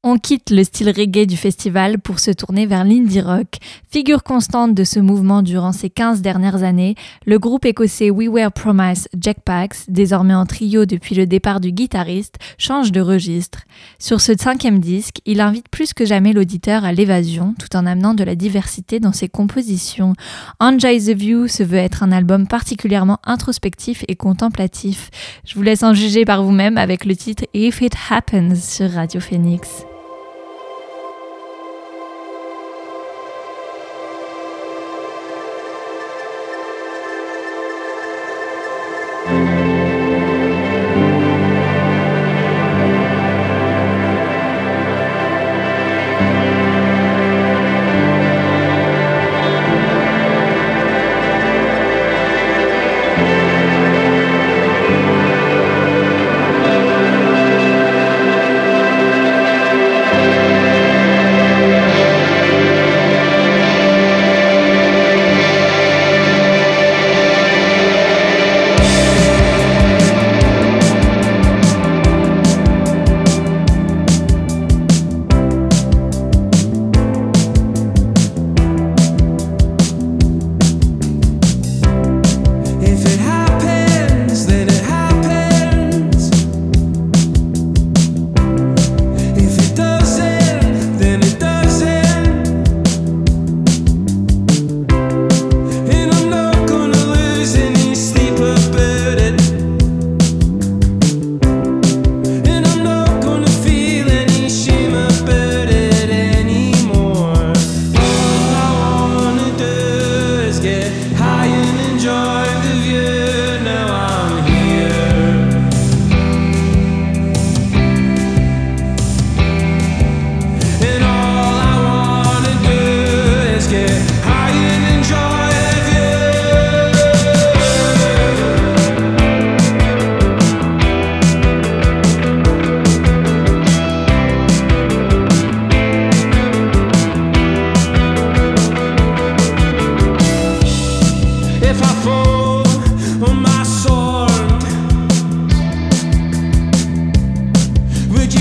[0.03, 3.59] On quitte le style reggae du festival pour se tourner vers l'indie rock.
[3.91, 6.95] Figure constante de ce mouvement durant ces 15 dernières années,
[7.27, 12.37] le groupe écossais We Were Promise Jackpacks, désormais en trio depuis le départ du guitariste,
[12.57, 13.65] change de registre.
[13.99, 18.15] Sur ce cinquième disque, il invite plus que jamais l'auditeur à l'évasion tout en amenant
[18.15, 20.15] de la diversité dans ses compositions.
[20.61, 25.11] Enjoy the View se veut être un album particulièrement introspectif et contemplatif.
[25.45, 29.21] Je vous laisse en juger par vous-même avec le titre If It Happens sur Radio
[29.21, 29.85] Phoenix.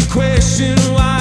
[0.09, 1.18] question why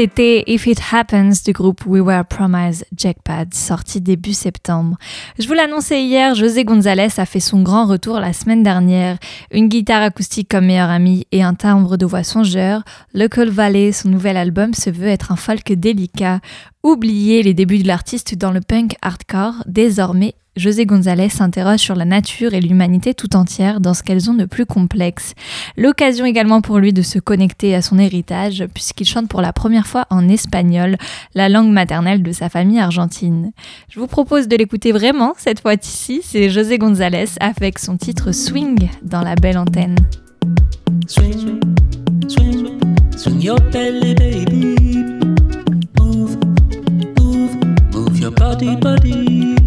[0.00, 4.96] C'était If It Happens du groupe We Were Promised Jackpad, sorti début septembre.
[5.38, 9.18] Je vous l'annonçais hier, José González a fait son grand retour la semaine dernière.
[9.52, 12.82] Une guitare acoustique comme meilleur ami et un timbre de voix songeur,
[13.12, 16.40] Local Valley, son nouvel album, se veut être un folk délicat.
[16.82, 22.06] Oubliez les débuts de l'artiste dans le punk hardcore, désormais José González s'interroge sur la
[22.06, 25.34] nature et l'humanité tout entière dans ce qu'elles ont de plus complexe.
[25.76, 29.86] L'occasion également pour lui de se connecter à son héritage puisqu'il chante pour la première
[29.86, 30.96] fois en espagnol,
[31.34, 33.52] la langue maternelle de sa famille argentine.
[33.90, 38.88] Je vous propose de l'écouter vraiment cette fois-ci, c'est José González avec son titre Swing
[39.02, 39.96] dans la belle antenne.
[48.40, 49.60] Move your body body.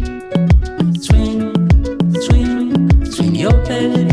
[3.43, 4.12] your belly,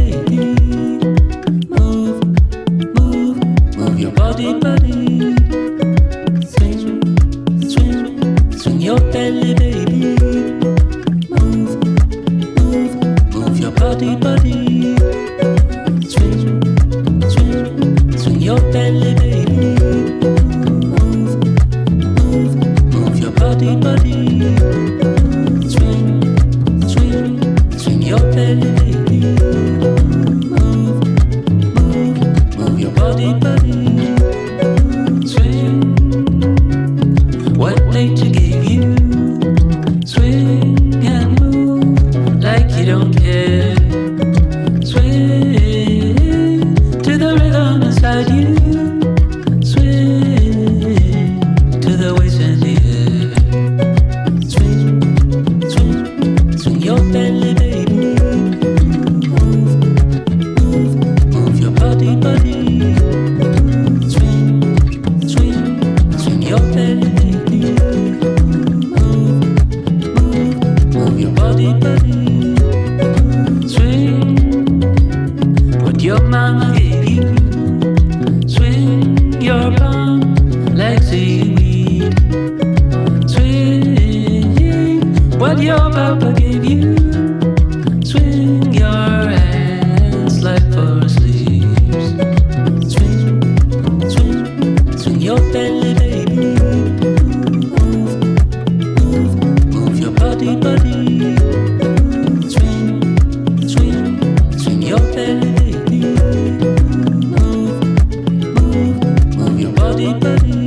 [110.01, 110.60] vient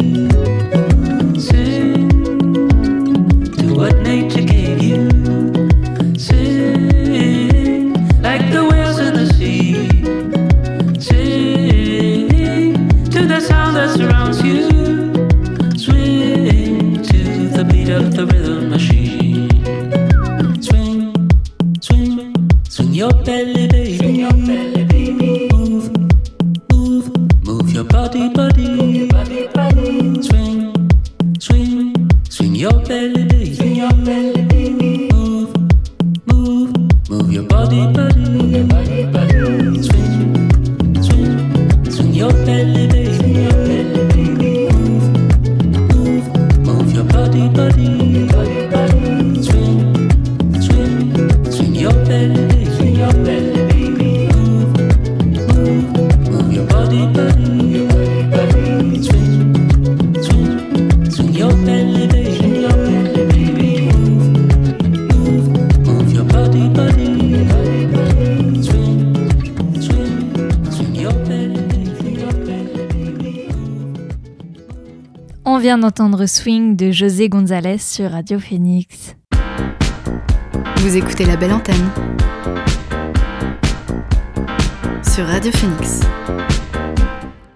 [75.94, 79.16] d'entendre Swing de José González sur Radio Phoenix.
[80.78, 81.88] Vous écoutez la belle antenne
[85.04, 86.00] sur Radio Phoenix.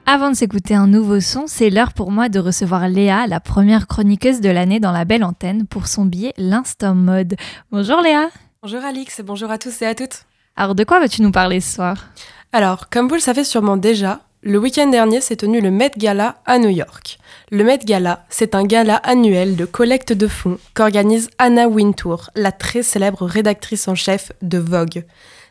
[0.05, 3.87] Avant de s'écouter un nouveau son, c'est l'heure pour moi de recevoir Léa, la première
[3.87, 7.37] chroniqueuse de l'année dans la belle antenne, pour son billet L'Instant Mode.
[7.71, 8.27] Bonjour Léa.
[8.61, 10.25] Bonjour Alix, bonjour à tous et à toutes.
[10.55, 12.09] Alors de quoi vas-tu nous parler ce soir?
[12.53, 16.37] Alors, comme vous le savez sûrement déjà, le week-end dernier s'est tenu le Met Gala
[16.45, 17.19] à New York.
[17.51, 22.53] Le Met Gala, c'est un gala annuel de collecte de fonds qu'organise Anna Wintour, la
[22.53, 25.03] très célèbre rédactrice en chef de Vogue.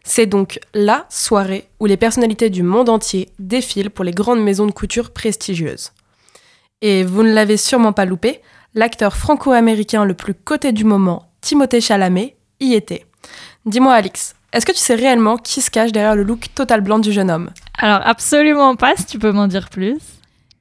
[0.03, 4.67] C'est donc la soirée où les personnalités du monde entier défilent pour les grandes maisons
[4.67, 5.93] de couture prestigieuses.
[6.81, 8.41] Et vous ne l'avez sûrement pas loupé,
[8.75, 13.05] l'acteur franco-américain le plus coté du moment, Timothée Chalamet, y était.
[13.67, 16.99] Dis-moi Alix, est-ce que tu sais réellement qui se cache derrière le look total blanc
[16.99, 17.51] du jeune homme?
[17.77, 19.99] Alors absolument pas, si tu peux m'en dire plus.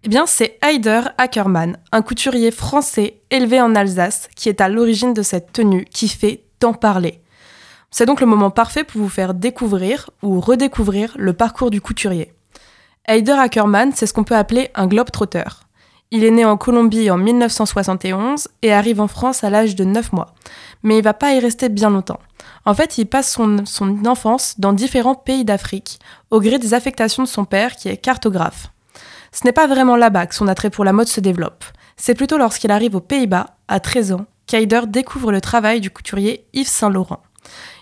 [0.04, 5.14] Eh bien, c'est Heider Ackermann, un couturier français élevé en Alsace, qui est à l'origine
[5.14, 7.22] de cette tenue qui fait tant parler.
[7.90, 12.34] C'est donc le moment parfait pour vous faire découvrir ou redécouvrir le parcours du couturier.
[13.08, 15.46] Heider Ackermann, c'est ce qu'on peut appeler un globe-trotter.
[16.12, 20.14] Il est né en Colombie en 1971 et arrive en France à l'âge de 9
[20.14, 20.36] mois.
[20.84, 22.20] Mais il va pas y rester bien longtemps.
[22.66, 23.64] En fait, il passe son,
[24.06, 26.00] enfance dans différents pays d'Afrique,
[26.32, 28.72] au gré des affectations de son père qui est cartographe.
[29.32, 31.66] Ce n'est pas vraiment là-bas que son attrait pour la mode se développe.
[31.98, 36.46] C'est plutôt lorsqu'il arrive aux Pays-Bas, à 13 ans, qu'Haider découvre le travail du couturier
[36.54, 37.22] Yves Saint-Laurent.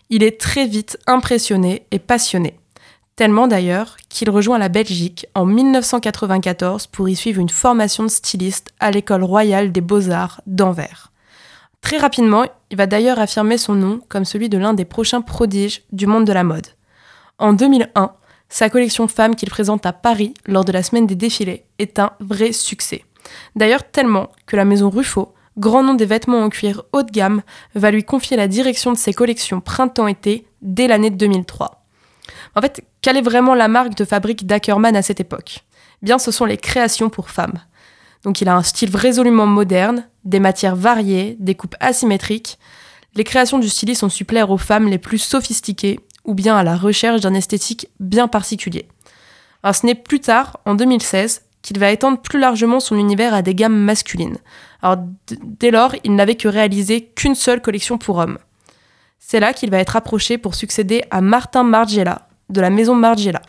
[0.09, 2.59] Il est très vite impressionné et passionné.
[3.15, 8.73] Tellement d'ailleurs qu'il rejoint la Belgique en 1994 pour y suivre une formation de styliste
[8.79, 11.11] à l'école royale des beaux-arts d'Anvers.
[11.81, 15.83] Très rapidement, il va d'ailleurs affirmer son nom comme celui de l'un des prochains prodiges
[15.91, 16.67] du monde de la mode.
[17.37, 18.13] En 2001,
[18.49, 22.13] sa collection femme qu'il présente à Paris lors de la semaine des défilés est un
[22.19, 23.03] vrai succès.
[23.55, 27.43] D'ailleurs tellement que la maison Ruffo, grand nom des vêtements en cuir haut de gamme,
[27.75, 31.82] va lui confier la direction de ses collections printemps-été dès l'année 2003.
[32.55, 35.63] En fait, quelle est vraiment la marque de fabrique d'Ackerman à cette époque?
[36.01, 37.59] Bien, ce sont les créations pour femmes.
[38.23, 42.57] Donc il a un style résolument moderne, des matières variées, des coupes asymétriques.
[43.15, 46.77] Les créations du styliste ont su aux femmes les plus sophistiquées ou bien à la
[46.77, 48.87] recherche d'un esthétique bien particulier.
[49.61, 53.41] Alors ce n'est plus tard, en 2016, qu'il va étendre plus largement son univers à
[53.41, 54.37] des gammes masculines.
[54.81, 54.97] Alors
[55.29, 58.37] dès lors, il n'avait que réalisé qu'une seule collection pour hommes.
[59.19, 63.41] C'est là qu'il va être approché pour succéder à Martin Margiela, de la maison Margiela.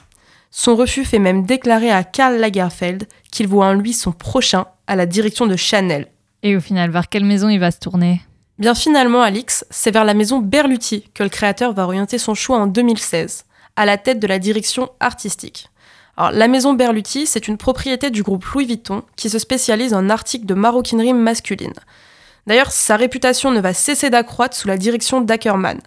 [0.50, 4.96] Son refus fait même déclarer à Karl Lagerfeld qu'il voit en lui son prochain à
[4.96, 6.08] la direction de Chanel.
[6.42, 8.20] Et au final, vers quelle maison il va se tourner?
[8.58, 12.58] Bien finalement, Alix, c'est vers la maison Berluti que le créateur va orienter son choix
[12.58, 13.46] en 2016,
[13.76, 15.68] à la tête de la direction artistique.
[16.16, 20.08] Alors, la maison Berluti, c'est une propriété du groupe Louis Vuitton qui se spécialise en
[20.08, 21.72] articles de maroquinerie masculine.
[22.46, 25.80] D'ailleurs, sa réputation ne va cesser d'accroître sous la direction d'Ackerman.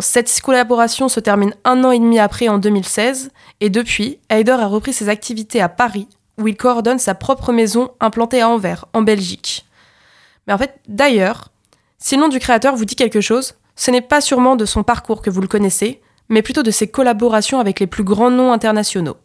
[0.00, 4.66] Cette collaboration se termine un an et demi après, en 2016, et depuis, Heider a
[4.66, 6.08] repris ses activités à Paris,
[6.38, 9.66] où il coordonne sa propre maison implantée à Anvers, en Belgique.
[10.46, 11.48] Mais en fait, d'ailleurs,
[11.98, 14.82] si le nom du créateur vous dit quelque chose, ce n'est pas sûrement de son
[14.82, 18.52] parcours que vous le connaissez, mais plutôt de ses collaborations avec les plus grands noms
[18.52, 19.16] internationaux.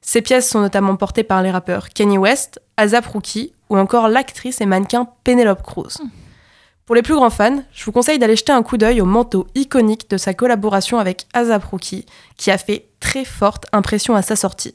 [0.00, 4.60] Ses pièces sont notamment portées par les rappeurs Kanye West, Azap Rookie ou encore l'actrice
[4.60, 5.98] et mannequin Penelope Cruz.
[6.86, 9.48] Pour les plus grands fans, je vous conseille d'aller jeter un coup d'œil au manteau
[9.56, 12.06] iconique de sa collaboration avec Azap Rookie,
[12.36, 14.72] qui a fait très forte impression à sa sortie.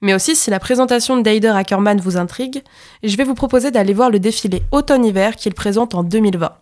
[0.00, 2.64] Mais aussi, si la présentation d'Eider Ackerman vous intrigue,
[3.04, 6.52] je vais vous proposer d'aller voir le défilé automne-hiver qu'il présente en 2020.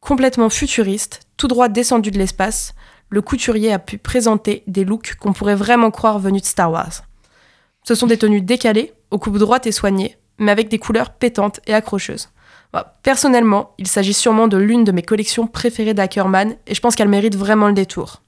[0.00, 2.74] Complètement futuriste, tout droit descendu de l'espace,
[3.10, 7.02] le couturier a pu présenter des looks qu'on pourrait vraiment croire venus de Star Wars.
[7.84, 11.60] Ce sont des tenues décalées, aux coupes droites et soignées, mais avec des couleurs pétantes
[11.66, 12.30] et accrocheuses.
[12.72, 16.94] Bah, personnellement, il s'agit sûrement de l'une de mes collections préférées d'Ackerman et je pense
[16.94, 18.22] qu'elle mérite vraiment le détour.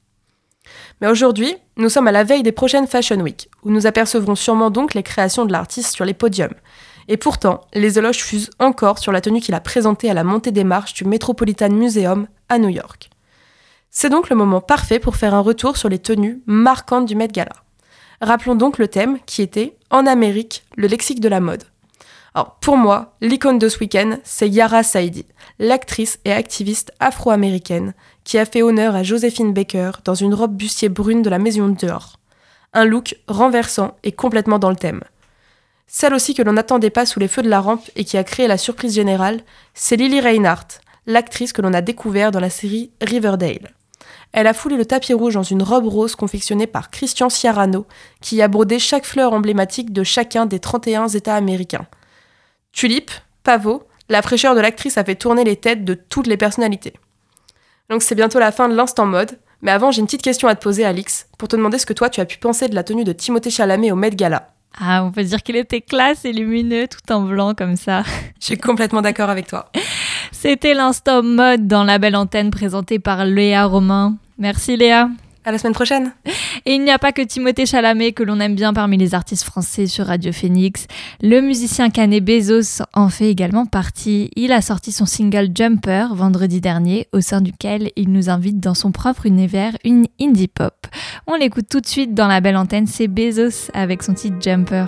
[1.01, 4.70] Mais aujourd'hui, nous sommes à la veille des prochaines Fashion Week, où nous apercevrons sûrement
[4.70, 6.55] donc les créations de l'artiste sur les podiums.
[7.09, 10.53] Et pourtant, les éloges fusent encore sur la tenue qu'il a présentée à la montée
[10.53, 13.11] des marches du Metropolitan Museum à New York.
[13.91, 17.28] C'est donc le moment parfait pour faire un retour sur les tenues marquantes du Met
[17.28, 17.57] Gala.
[18.20, 21.64] Rappelons donc le thème qui était En Amérique, le lexique de la mode.
[22.60, 25.26] Pour moi, l'icône de ce week-end, c'est Yara Saidi,
[25.58, 30.88] l'actrice et activiste afro-américaine qui a fait honneur à Josephine Baker dans une robe bustier
[30.88, 32.16] brune de la maison Dior.
[32.72, 35.02] Un look renversant et complètement dans le thème.
[35.88, 38.22] Celle aussi que l'on n'attendait pas sous les feux de la rampe et qui a
[38.22, 39.40] créé la surprise générale,
[39.74, 43.74] c'est Lily Reinhardt, l'actrice que l'on a découvert dans la série Riverdale.
[44.32, 47.86] Elle a foulé le tapis rouge dans une robe rose confectionnée par Christian Ciarano,
[48.20, 51.88] qui a brodé chaque fleur emblématique de chacun des 31 États américains.
[52.72, 53.10] Tulipe,
[53.42, 56.94] pavot, la fraîcheur de l'actrice a fait tourner les têtes de toutes les personnalités.
[57.88, 60.54] Donc c'est bientôt la fin de l'instant mode, mais avant j'ai une petite question à
[60.54, 62.84] te poser Alix, pour te demander ce que toi tu as pu penser de la
[62.84, 64.50] tenue de Timothée Chalamet au Met Gala.
[64.78, 68.02] Ah, on peut dire qu'il était classe et lumineux, tout en blanc comme ça.
[68.40, 69.70] Je suis complètement d'accord avec toi.
[70.32, 74.16] C'était l'instant mode dans la belle antenne présentée par Léa Romain.
[74.38, 75.08] Merci Léa.
[75.45, 76.12] À la semaine prochaine.
[76.66, 79.45] Et il n'y a pas que Timothée Chalamet que l'on aime bien parmi les artistes
[79.45, 80.86] français sur Radio Phoenix.
[81.22, 84.30] Le musicien canet Bezos en fait également partie.
[84.36, 88.74] Il a sorti son single Jumper vendredi dernier, au sein duquel il nous invite dans
[88.74, 90.86] son propre univers, une indie pop.
[91.26, 94.86] On l'écoute tout de suite dans la belle antenne, c'est Bezos avec son titre Jumper.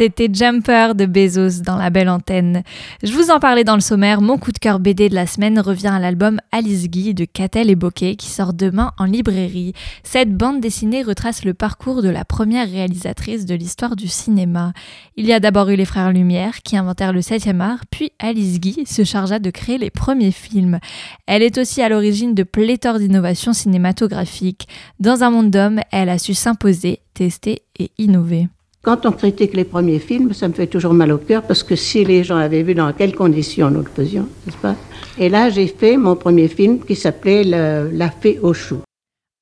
[0.00, 2.62] C'était Jumper de Bezos dans la belle antenne.
[3.02, 5.60] Je vous en parlais dans le sommaire, mon coup de cœur BD de la semaine
[5.60, 9.74] revient à l'album Alice Guy de Catel et Bokeh qui sort demain en librairie.
[10.02, 14.72] Cette bande dessinée retrace le parcours de la première réalisatrice de l'histoire du cinéma.
[15.18, 18.58] Il y a d'abord eu les frères Lumière qui inventèrent le 7e art, puis Alice
[18.58, 20.78] Guy se chargea de créer les premiers films.
[21.26, 24.66] Elle est aussi à l'origine de pléthore d'innovations cinématographiques.
[24.98, 28.48] Dans un monde d'hommes, elle a su s'imposer, tester et innover.
[28.82, 31.76] Quand on critique les premiers films, ça me fait toujours mal au cœur parce que
[31.76, 34.74] si les gens avaient vu dans quelles conditions nous le faisions, n'est-ce pas?
[35.18, 38.80] Et là, j'ai fait mon premier film qui s'appelait La fée aux choux.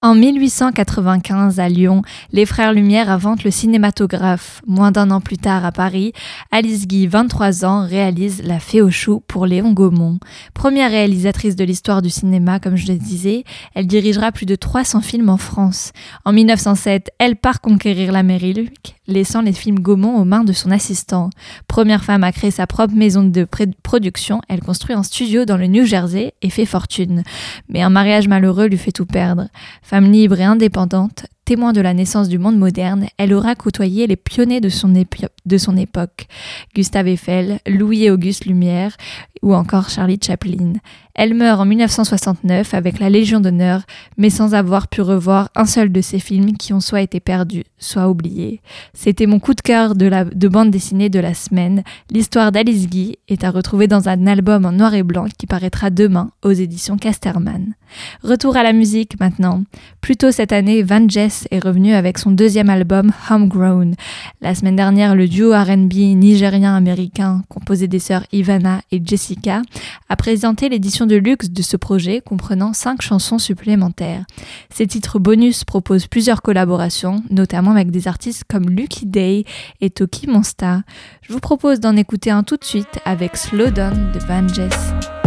[0.01, 4.63] En 1895, à Lyon, les frères Lumière inventent le cinématographe.
[4.65, 6.13] Moins d'un an plus tard, à Paris,
[6.53, 10.19] Alice Guy, 23 ans, réalise La Fée aux choux pour Léon Gaumont.
[10.55, 13.43] Première réalisatrice de l'histoire du cinéma, comme je le disais,
[13.75, 15.91] elle dirigera plus de 300 films en France.
[16.25, 21.31] En 1907, elle part conquérir l'Amérique, laissant les films Gaumont aux mains de son assistant.
[21.67, 23.47] Première femme à créer sa propre maison de
[23.83, 27.25] production, elle construit un studio dans le New Jersey et fait fortune.
[27.69, 29.49] Mais un mariage malheureux lui fait tout perdre.
[29.83, 34.17] Femme libre et indépendante, témoin de la naissance du monde moderne, elle aura côtoyé les
[34.17, 36.27] pionniers de son, épi- de son époque,
[36.75, 38.97] Gustave Eiffel, Louis-Auguste Lumière
[39.43, 40.75] ou encore Charlie Chaplin.
[41.15, 43.83] Elle meurt en 1969 avec la Légion d'honneur,
[44.17, 47.65] mais sans avoir pu revoir un seul de ses films qui ont soit été perdus,
[47.79, 48.61] soit oubliés.
[48.95, 51.83] C'était mon coup de cœur de, la, de bande dessinée de la semaine.
[52.11, 55.91] L'histoire d'Alice Guy est à retrouver dans un album en noir et blanc qui paraîtra
[55.91, 57.75] demain aux éditions Casterman.
[58.23, 59.65] Retour à la musique maintenant.
[60.01, 63.95] Plus tôt cette année, Van Jess est revenu avec son deuxième album Homegrown.
[64.41, 69.63] La semaine dernière, le duo RB nigérien-américain composé des sœurs Ivana et Jessica
[70.09, 74.25] a présenté l'édition de luxe de ce projet comprenant cinq chansons supplémentaires.
[74.71, 79.45] Ces titres bonus proposent plusieurs collaborations, notamment avec des artistes comme Lucky Day
[79.81, 80.83] et Toki Monsta.
[81.23, 85.18] Je vous propose d'en écouter un tout de suite avec Slow Down de Van Jess.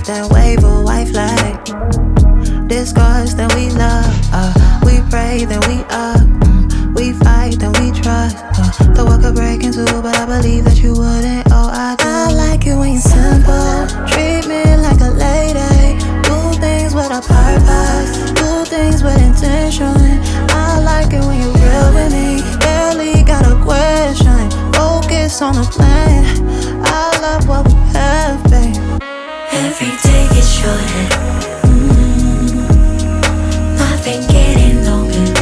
[0.00, 2.68] Objective, then wave a white flag.
[2.68, 4.04] Discuss, then we love.
[4.32, 6.20] Uh, we pray, then we up.
[6.20, 8.36] Mm, we fight, then we trust.
[8.38, 11.46] Uh, the world could break into, but I believe that you wouldn't.
[11.50, 12.04] Oh, I do.
[12.06, 13.86] I like it when you're simple.
[14.06, 15.98] Treat me like a lady.
[16.22, 18.30] Do things with a purpose.
[18.32, 19.96] Do things with intention.
[20.50, 22.42] I like it when you're real with me.
[22.60, 24.50] Barely got a question.
[24.72, 26.24] Focus on the plan.
[26.84, 29.19] I love what we have, babe.
[29.52, 31.06] Every day gets shorter.
[31.66, 32.68] Mm,
[33.80, 35.32] I've been getting longer.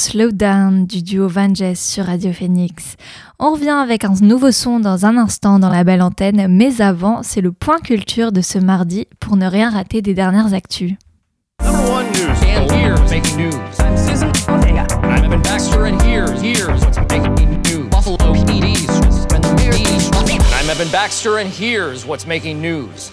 [0.00, 2.96] Slow Down du duo Vanges sur Radio Phoenix.
[3.38, 7.22] On revient avec un nouveau son dans un instant dans la belle antenne, mais avant,
[7.22, 10.94] c'est le point culture de ce mardi pour ne rien rater des dernières actus.
[11.62, 12.30] Number one news.
[12.48, 13.60] And here's making news.
[13.78, 16.40] I'm Evan Baxter, and here's
[21.50, 23.12] here's what's making news?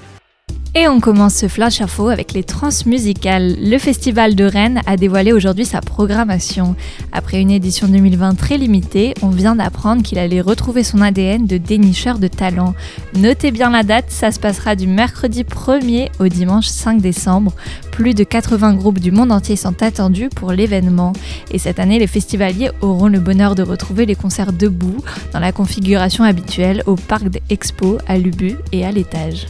[0.80, 3.56] Et on commence ce flash info avec les transmusicales.
[3.60, 6.76] Le festival de Rennes a dévoilé aujourd'hui sa programmation.
[7.12, 11.58] Après une édition 2020 très limitée, on vient d'apprendre qu'il allait retrouver son ADN de
[11.58, 12.76] dénicheur de talent.
[13.16, 17.54] Notez bien la date, ça se passera du mercredi 1er au dimanche 5 décembre.
[17.90, 21.14] Plus de 80 groupes du monde entier sont attendus pour l'événement.
[21.50, 24.98] Et cette année, les festivaliers auront le bonheur de retrouver les concerts debout
[25.34, 29.48] dans la configuration habituelle au parc d'Expo, à l'Ubu et à l'étage.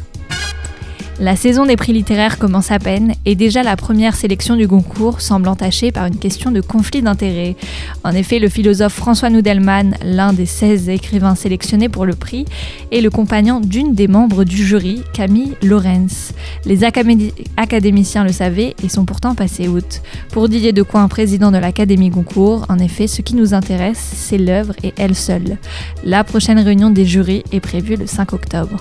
[1.19, 5.19] La saison des prix littéraires commence à peine et déjà la première sélection du concours
[5.19, 7.55] semble entachée par une question de conflit d'intérêts.
[8.03, 12.45] En effet, le philosophe François Noudelman, l'un des 16 écrivains sélectionnés pour le prix,
[12.91, 16.33] est le compagnon d'une des membres du jury, Camille Lorenz.
[16.65, 20.03] Les académi- académiciens le savaient et sont pourtant passés outre.
[20.31, 24.73] Pour Didier Decoing, président de l'Académie Goncourt, en effet, ce qui nous intéresse, c'est l'œuvre
[24.83, 25.57] et elle seule.
[26.03, 28.77] La prochaine réunion des jurys est prévue le 5 octobre.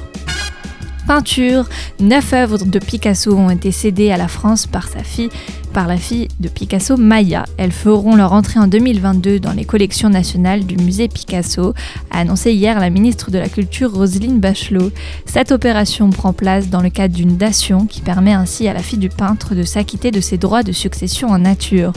[1.07, 1.69] Peinture,
[2.01, 5.29] neuf œuvres de Picasso ont été cédées à la France par sa fille,
[5.73, 7.45] par la fille de Picasso, Maya.
[7.59, 11.75] Elles feront leur entrée en 2022 dans les collections nationales du musée Picasso,
[12.11, 14.91] a annoncé hier la ministre de la Culture Roselyne Bachelot.
[15.27, 18.99] Cette opération prend place dans le cadre d'une dation qui permet ainsi à la fille
[18.99, 21.93] du peintre de s'acquitter de ses droits de succession en nature.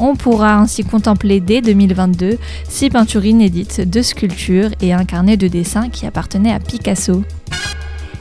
[0.00, 2.38] On pourra ainsi contempler dès 2022
[2.68, 7.22] six peintures inédites de sculptures et un carnet de dessins qui appartenait à Picasso.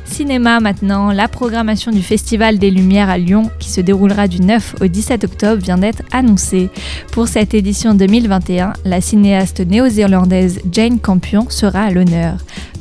[0.07, 4.77] Cinéma maintenant, la programmation du Festival des Lumières à Lyon qui se déroulera du 9
[4.81, 6.69] au 17 octobre vient d'être annoncée.
[7.11, 12.37] Pour cette édition 2021, la cinéaste néo-zélandaise Jane Campion sera à l'honneur.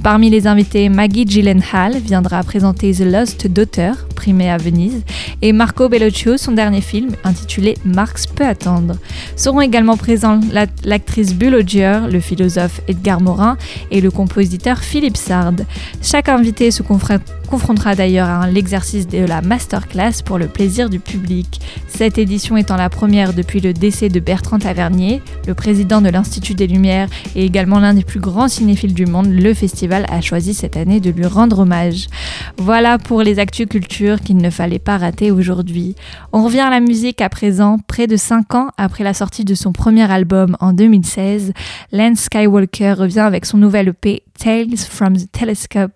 [0.07, 5.03] Parmi les invités, Maggie Gyllenhaal viendra présenter The Lost Daughter, primé à Venise,
[5.43, 8.95] et Marco Bellocchio, son dernier film, intitulé Marx peut attendre.
[9.35, 13.57] Seront également présents la- l'actrice Bull Odger, le philosophe Edgar Morin
[13.91, 15.55] et le compositeur Philippe Sard.
[16.01, 20.99] Chaque invité se confra- confrontera d'ailleurs à l'exercice de la masterclass pour le plaisir du
[20.99, 21.61] public.
[21.89, 26.55] Cette édition étant la première depuis le décès de Bertrand Tavernier, le président de l'Institut
[26.55, 30.55] des Lumières et également l'un des plus grands cinéphiles du monde, le festival a choisi
[30.55, 32.09] cette année de lui rendre hommage.
[32.59, 35.95] Voilà pour les actus culture qu'il ne fallait pas rater aujourd'hui.
[36.33, 39.55] On revient à la musique à présent, près de 5 ans après la sortie de
[39.55, 41.53] son premier album en 2016.
[41.93, 45.93] Lance Skywalker revient avec son nouvel EP Tales from the Telescope.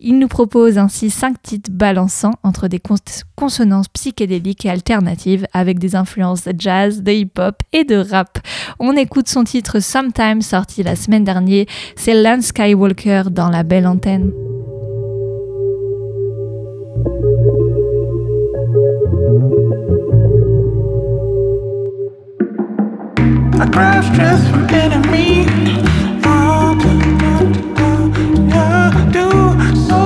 [0.00, 2.96] Il nous propose ainsi cinq titres balançants entre des cons
[3.36, 8.38] consonances psychédéliques et alternatives avec des influences de jazz, de hip-hop et de rap.
[8.78, 11.66] On écoute son titre Sometime sorti la semaine dernière,
[11.96, 14.30] c'est Lance Skywalker dans la belle antenne.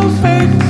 [0.09, 0.68] perfect.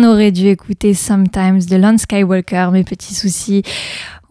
[0.00, 3.62] On aurait dû écouter Sometimes de Lon Skywalker, mes petits soucis.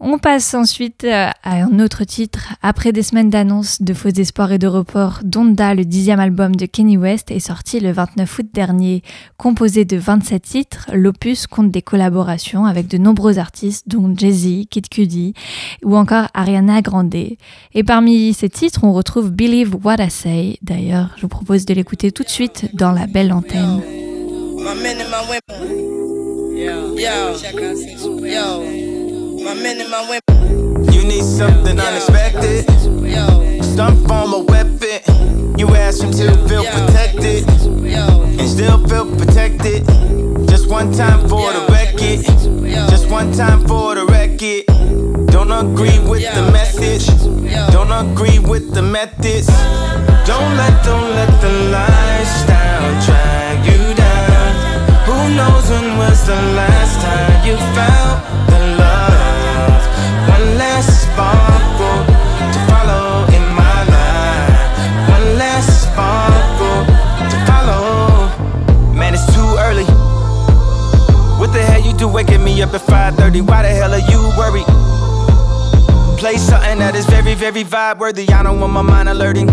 [0.00, 2.54] On passe ensuite euh, à un autre titre.
[2.60, 6.66] Après des semaines d'annonces de faux espoirs et de reports, Donda, le dixième album de
[6.66, 9.04] Kenny West, est sorti le 29 août dernier.
[9.36, 14.88] Composé de 27 titres, l'opus compte des collaborations avec de nombreux artistes, dont Jay-Z, Kid
[14.88, 15.34] Cudi
[15.84, 17.14] ou encore Ariana Grande.
[17.14, 20.58] Et parmi ces titres, on retrouve Believe What I Say.
[20.62, 23.99] D'ailleurs, je vous propose de l'écouter tout de suite dans la belle antenne.
[24.62, 26.56] My men and my women.
[26.56, 27.36] Yo, yo,
[28.26, 28.60] yo.
[29.42, 30.92] My men and my women.
[30.92, 32.66] You need something unexpected.
[33.64, 35.58] Some form of weapon.
[35.58, 37.48] You ask him to feel protected.
[37.48, 39.86] And still feel protected.
[40.46, 42.24] Just one time for the record.
[42.90, 44.66] Just one time for the record.
[45.28, 47.06] Don't agree with the message.
[47.72, 49.46] Don't agree with the methods.
[50.26, 53.79] Don't let, don't let the lifestyle drag you down.
[53.79, 53.79] Who
[55.40, 58.16] knows when was the last time you felt
[58.52, 59.80] the love?
[60.34, 62.00] One last sparkle
[62.54, 64.70] to follow in my life.
[65.14, 66.80] One last sparkle
[67.32, 68.28] to follow.
[69.00, 69.88] Man, it's too early.
[71.40, 73.40] What the hell you do waking me up at 5:30?
[73.40, 74.68] Why the hell are you worried?
[76.20, 78.28] Play something that is very, very vibe worthy.
[78.28, 79.48] I don't want my mind alerting.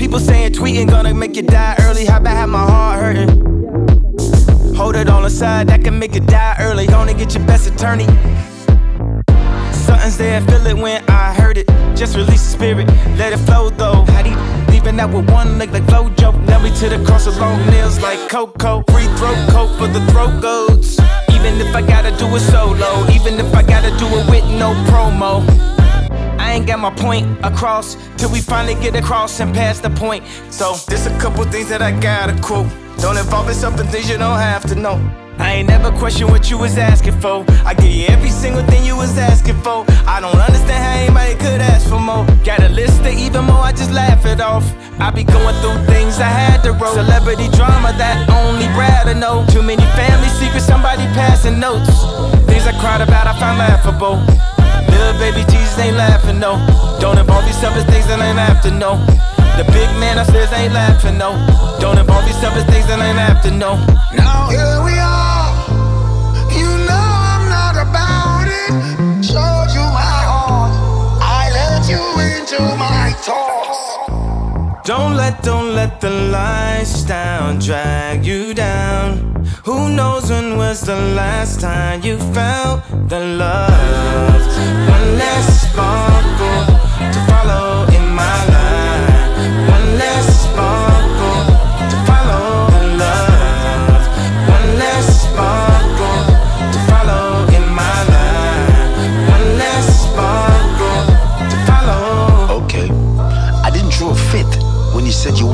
[0.00, 2.06] People saying tweeting gonna make you die early.
[2.06, 3.39] How about have my heart hurting?
[4.80, 6.86] Hold it on the side, that can make you die early.
[6.86, 8.06] Gonna get your best attorney.
[9.74, 11.66] Something's there, feel it when I heard it.
[11.94, 12.86] Just release the spirit,
[13.18, 14.06] let it flow though.
[14.08, 14.38] How do you
[14.72, 16.32] leaving out with one leg like Flojo?
[16.48, 18.82] Now we to the cross long nails like Coco.
[18.90, 20.98] Free throat coat for the throat goats.
[21.28, 24.72] Even if I gotta do it solo, even if I gotta do it with no
[24.88, 25.44] promo.
[26.40, 30.24] I ain't got my point across till we finally get across and pass the point.
[30.48, 32.89] So, there's a couple things that I gotta quote.
[33.00, 35.00] Don't involve yourself in things you don't have to know.
[35.38, 37.46] I ain't never question what you was asking for.
[37.64, 39.86] I give you every single thing you was asking for.
[40.06, 42.26] I don't understand how anybody could ask for more.
[42.44, 44.64] Got a list of even more, I just laugh it off.
[45.00, 46.92] I be going through things I had to roll.
[46.92, 49.46] Celebrity drama that only Brad to know.
[49.48, 51.88] Too many family secrets, somebody passing notes.
[52.44, 54.20] Things I cried about, I found laughable.
[54.92, 56.60] Little baby Jesus ain't laughing, no.
[57.00, 59.00] Don't involve yourself in things that ain't have to know.
[59.60, 61.36] The big man upstairs ain't laughing, no.
[61.80, 63.76] Don't involve yourself in things that ain't to know.
[64.16, 65.52] Now here we are.
[66.48, 68.72] You know I'm not about it.
[69.22, 70.72] Showed you my heart.
[71.20, 74.88] I let you into my thoughts.
[74.88, 79.44] Don't let, don't let the lifestyle drag you down.
[79.66, 82.80] Who knows when was the last time you felt
[83.10, 84.40] the love?
[84.88, 86.79] One last sparkle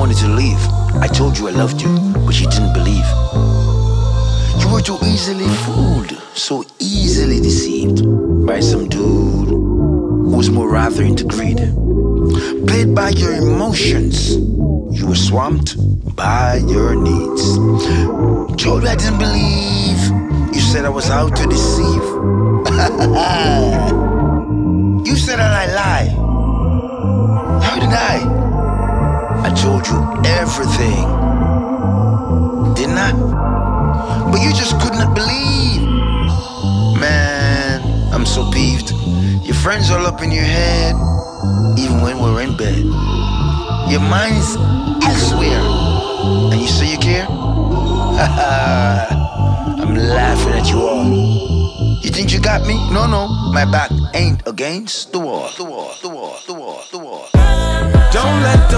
[0.06, 0.62] wanted to leave.
[1.02, 1.88] I told you I loved you,
[2.24, 3.04] but you didn't believe.
[4.60, 8.06] You were too easily fooled, so easily deceived
[8.46, 11.58] by some dude who was more rather into greed.
[12.68, 15.74] Played by your emotions, you were swamped
[16.14, 17.56] by your needs.
[18.62, 20.00] Told you I didn't believe.
[20.54, 22.04] You said I was out to deceive.
[25.08, 26.08] you said that I lie.
[27.60, 28.35] How did I?
[29.46, 29.94] I told you
[30.26, 31.06] everything.
[32.74, 33.12] Didn't I?
[34.28, 35.82] But you just could not believe.
[36.98, 37.80] Man,
[38.12, 38.90] I'm so peeved.
[39.46, 40.96] Your friends all up in your head,
[41.78, 42.82] even when we're in bed.
[43.86, 44.56] Your mind's
[45.06, 45.62] elsewhere.
[46.50, 47.28] And you say you care?
[49.78, 51.06] I'm laughing at you all.
[52.02, 52.74] You think you got me?
[52.90, 53.28] No, no.
[53.52, 55.12] My back ain't against.
[55.12, 56.55] The wall, the wall, the wall, the wall.
[58.38, 58.76] In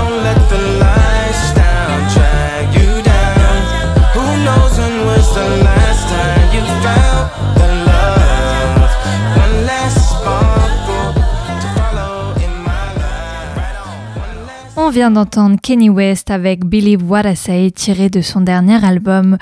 [14.90, 19.36] vient d'entendre Kenny West avec Believe What I Say tiré de son dernier album.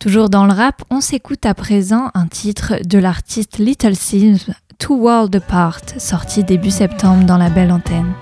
[0.00, 4.96] Toujours dans le rap, on s'écoute à présent un titre de l'artiste Little Sims, Two
[4.96, 8.12] World Apart, sorti début septembre dans la belle antenne.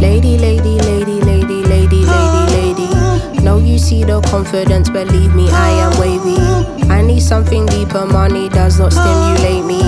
[0.00, 3.42] Lady, lady, lady, lady, lady, lady, lady.
[3.42, 6.36] Know you see the confidence, believe me, I am wavy.
[6.90, 9.82] I need something deeper, money does not stimulate me.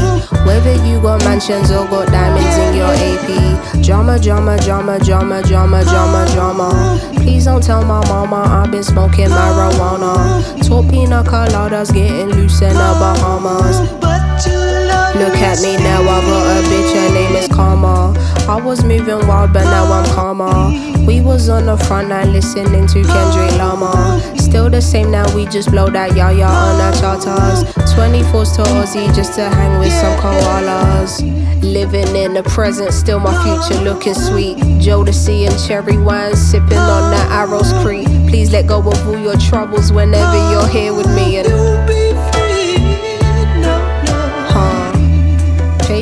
[0.46, 3.82] Whether you got mansions or got diamonds in your AP.
[3.82, 7.00] Drama, drama, drama, drama, drama, drama, drama.
[7.16, 10.42] Please don't tell my mama I've been smoking marijuana.
[10.66, 14.31] Top pina coladas getting loose in the Bahamas.
[14.46, 18.14] Look at me now, I got a bitch, her name is Karma.
[18.48, 21.06] I was moving wild, but now I'm calmer.
[21.06, 24.20] We was on the front line listening to Kendrick Lamar.
[24.36, 27.62] Still the same now, we just blow that yaya on our charters.
[27.94, 31.22] 24s to Aussie just to hang with some koalas.
[31.62, 34.56] Living in the present, still my future looking sweet.
[34.82, 38.06] Jodeci and cherry wine, sipping on that Arrows Creek.
[38.28, 41.36] Please let go of all your troubles whenever you're here with me.
[41.38, 42.01] And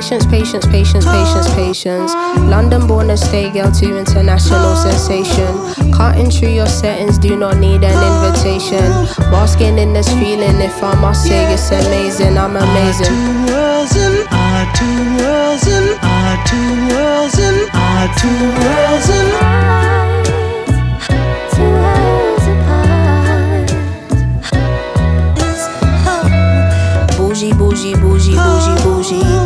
[0.01, 2.15] Patience, patience, patience, patience, patience.
[2.49, 5.93] London born to stay girl to international sensation.
[5.93, 8.81] Cutting through your settings, do not need an invitation.
[9.31, 13.09] Basking in this feeling, if I must say it's amazing, I'm amazing.
[13.09, 19.61] Two worlds and our two worlds and our two worlds and our two worlds and
[27.19, 29.40] Bougie, bougie, bougie, bougie, bougie.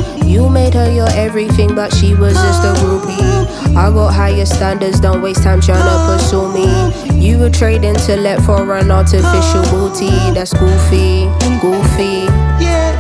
[0.54, 3.74] Made her your everything, but she was just a groupie.
[3.76, 7.20] I got higher standards, don't waste time trying to pursue me.
[7.20, 10.10] You were trading to let for an artificial booty.
[10.32, 11.26] That's goofy,
[11.60, 12.30] goofy,
[12.62, 12.94] Yeah,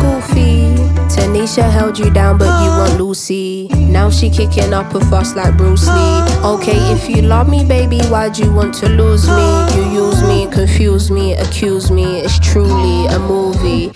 [0.00, 0.74] goofy.
[1.14, 3.68] Tanisha held you down, but you want Lucy.
[3.68, 6.22] Now she kicking up a fuss like Bruce Lee.
[6.42, 9.74] Okay, if you love me, baby, why'd you want to lose me?
[9.76, 12.20] You use me, confuse me, accuse me.
[12.20, 13.92] It's truly a movie.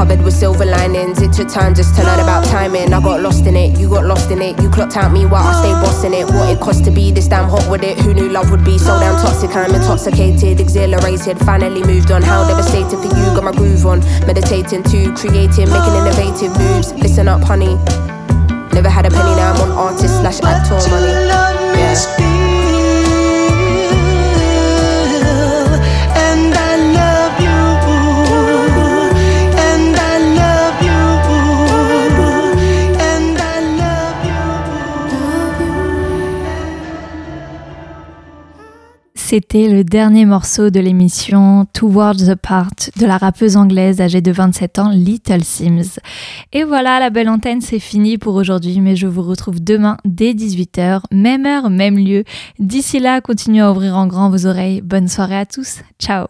[0.00, 2.94] Covered with silver linings, it took time just to learn about timing.
[2.94, 4.58] I got lost in it, you got lost in it.
[4.58, 6.24] You clocked out me while I stayed bossing it.
[6.24, 7.98] What it cost to be this damn hot with it?
[7.98, 9.54] Who knew love would be so damn toxic?
[9.54, 12.22] I'm intoxicated, exhilarated, finally moved on.
[12.22, 14.00] How devastated for you, got my groove on.
[14.26, 16.94] Meditating too, creating, making innovative moves.
[16.94, 17.76] Listen up, honey.
[18.72, 21.12] Never had a penny, now I'm on artist slash actor money.
[21.76, 22.39] Yeah.
[39.30, 44.80] C'était le dernier morceau de l'émission Towards Apart de la rappeuse anglaise âgée de 27
[44.80, 46.00] ans Little Sims.
[46.52, 50.32] Et voilà, la belle antenne, c'est fini pour aujourd'hui, mais je vous retrouve demain dès
[50.32, 52.24] 18h, même heure, même lieu.
[52.58, 54.80] D'ici là, continuez à ouvrir en grand vos oreilles.
[54.80, 55.82] Bonne soirée à tous.
[56.00, 56.26] Ciao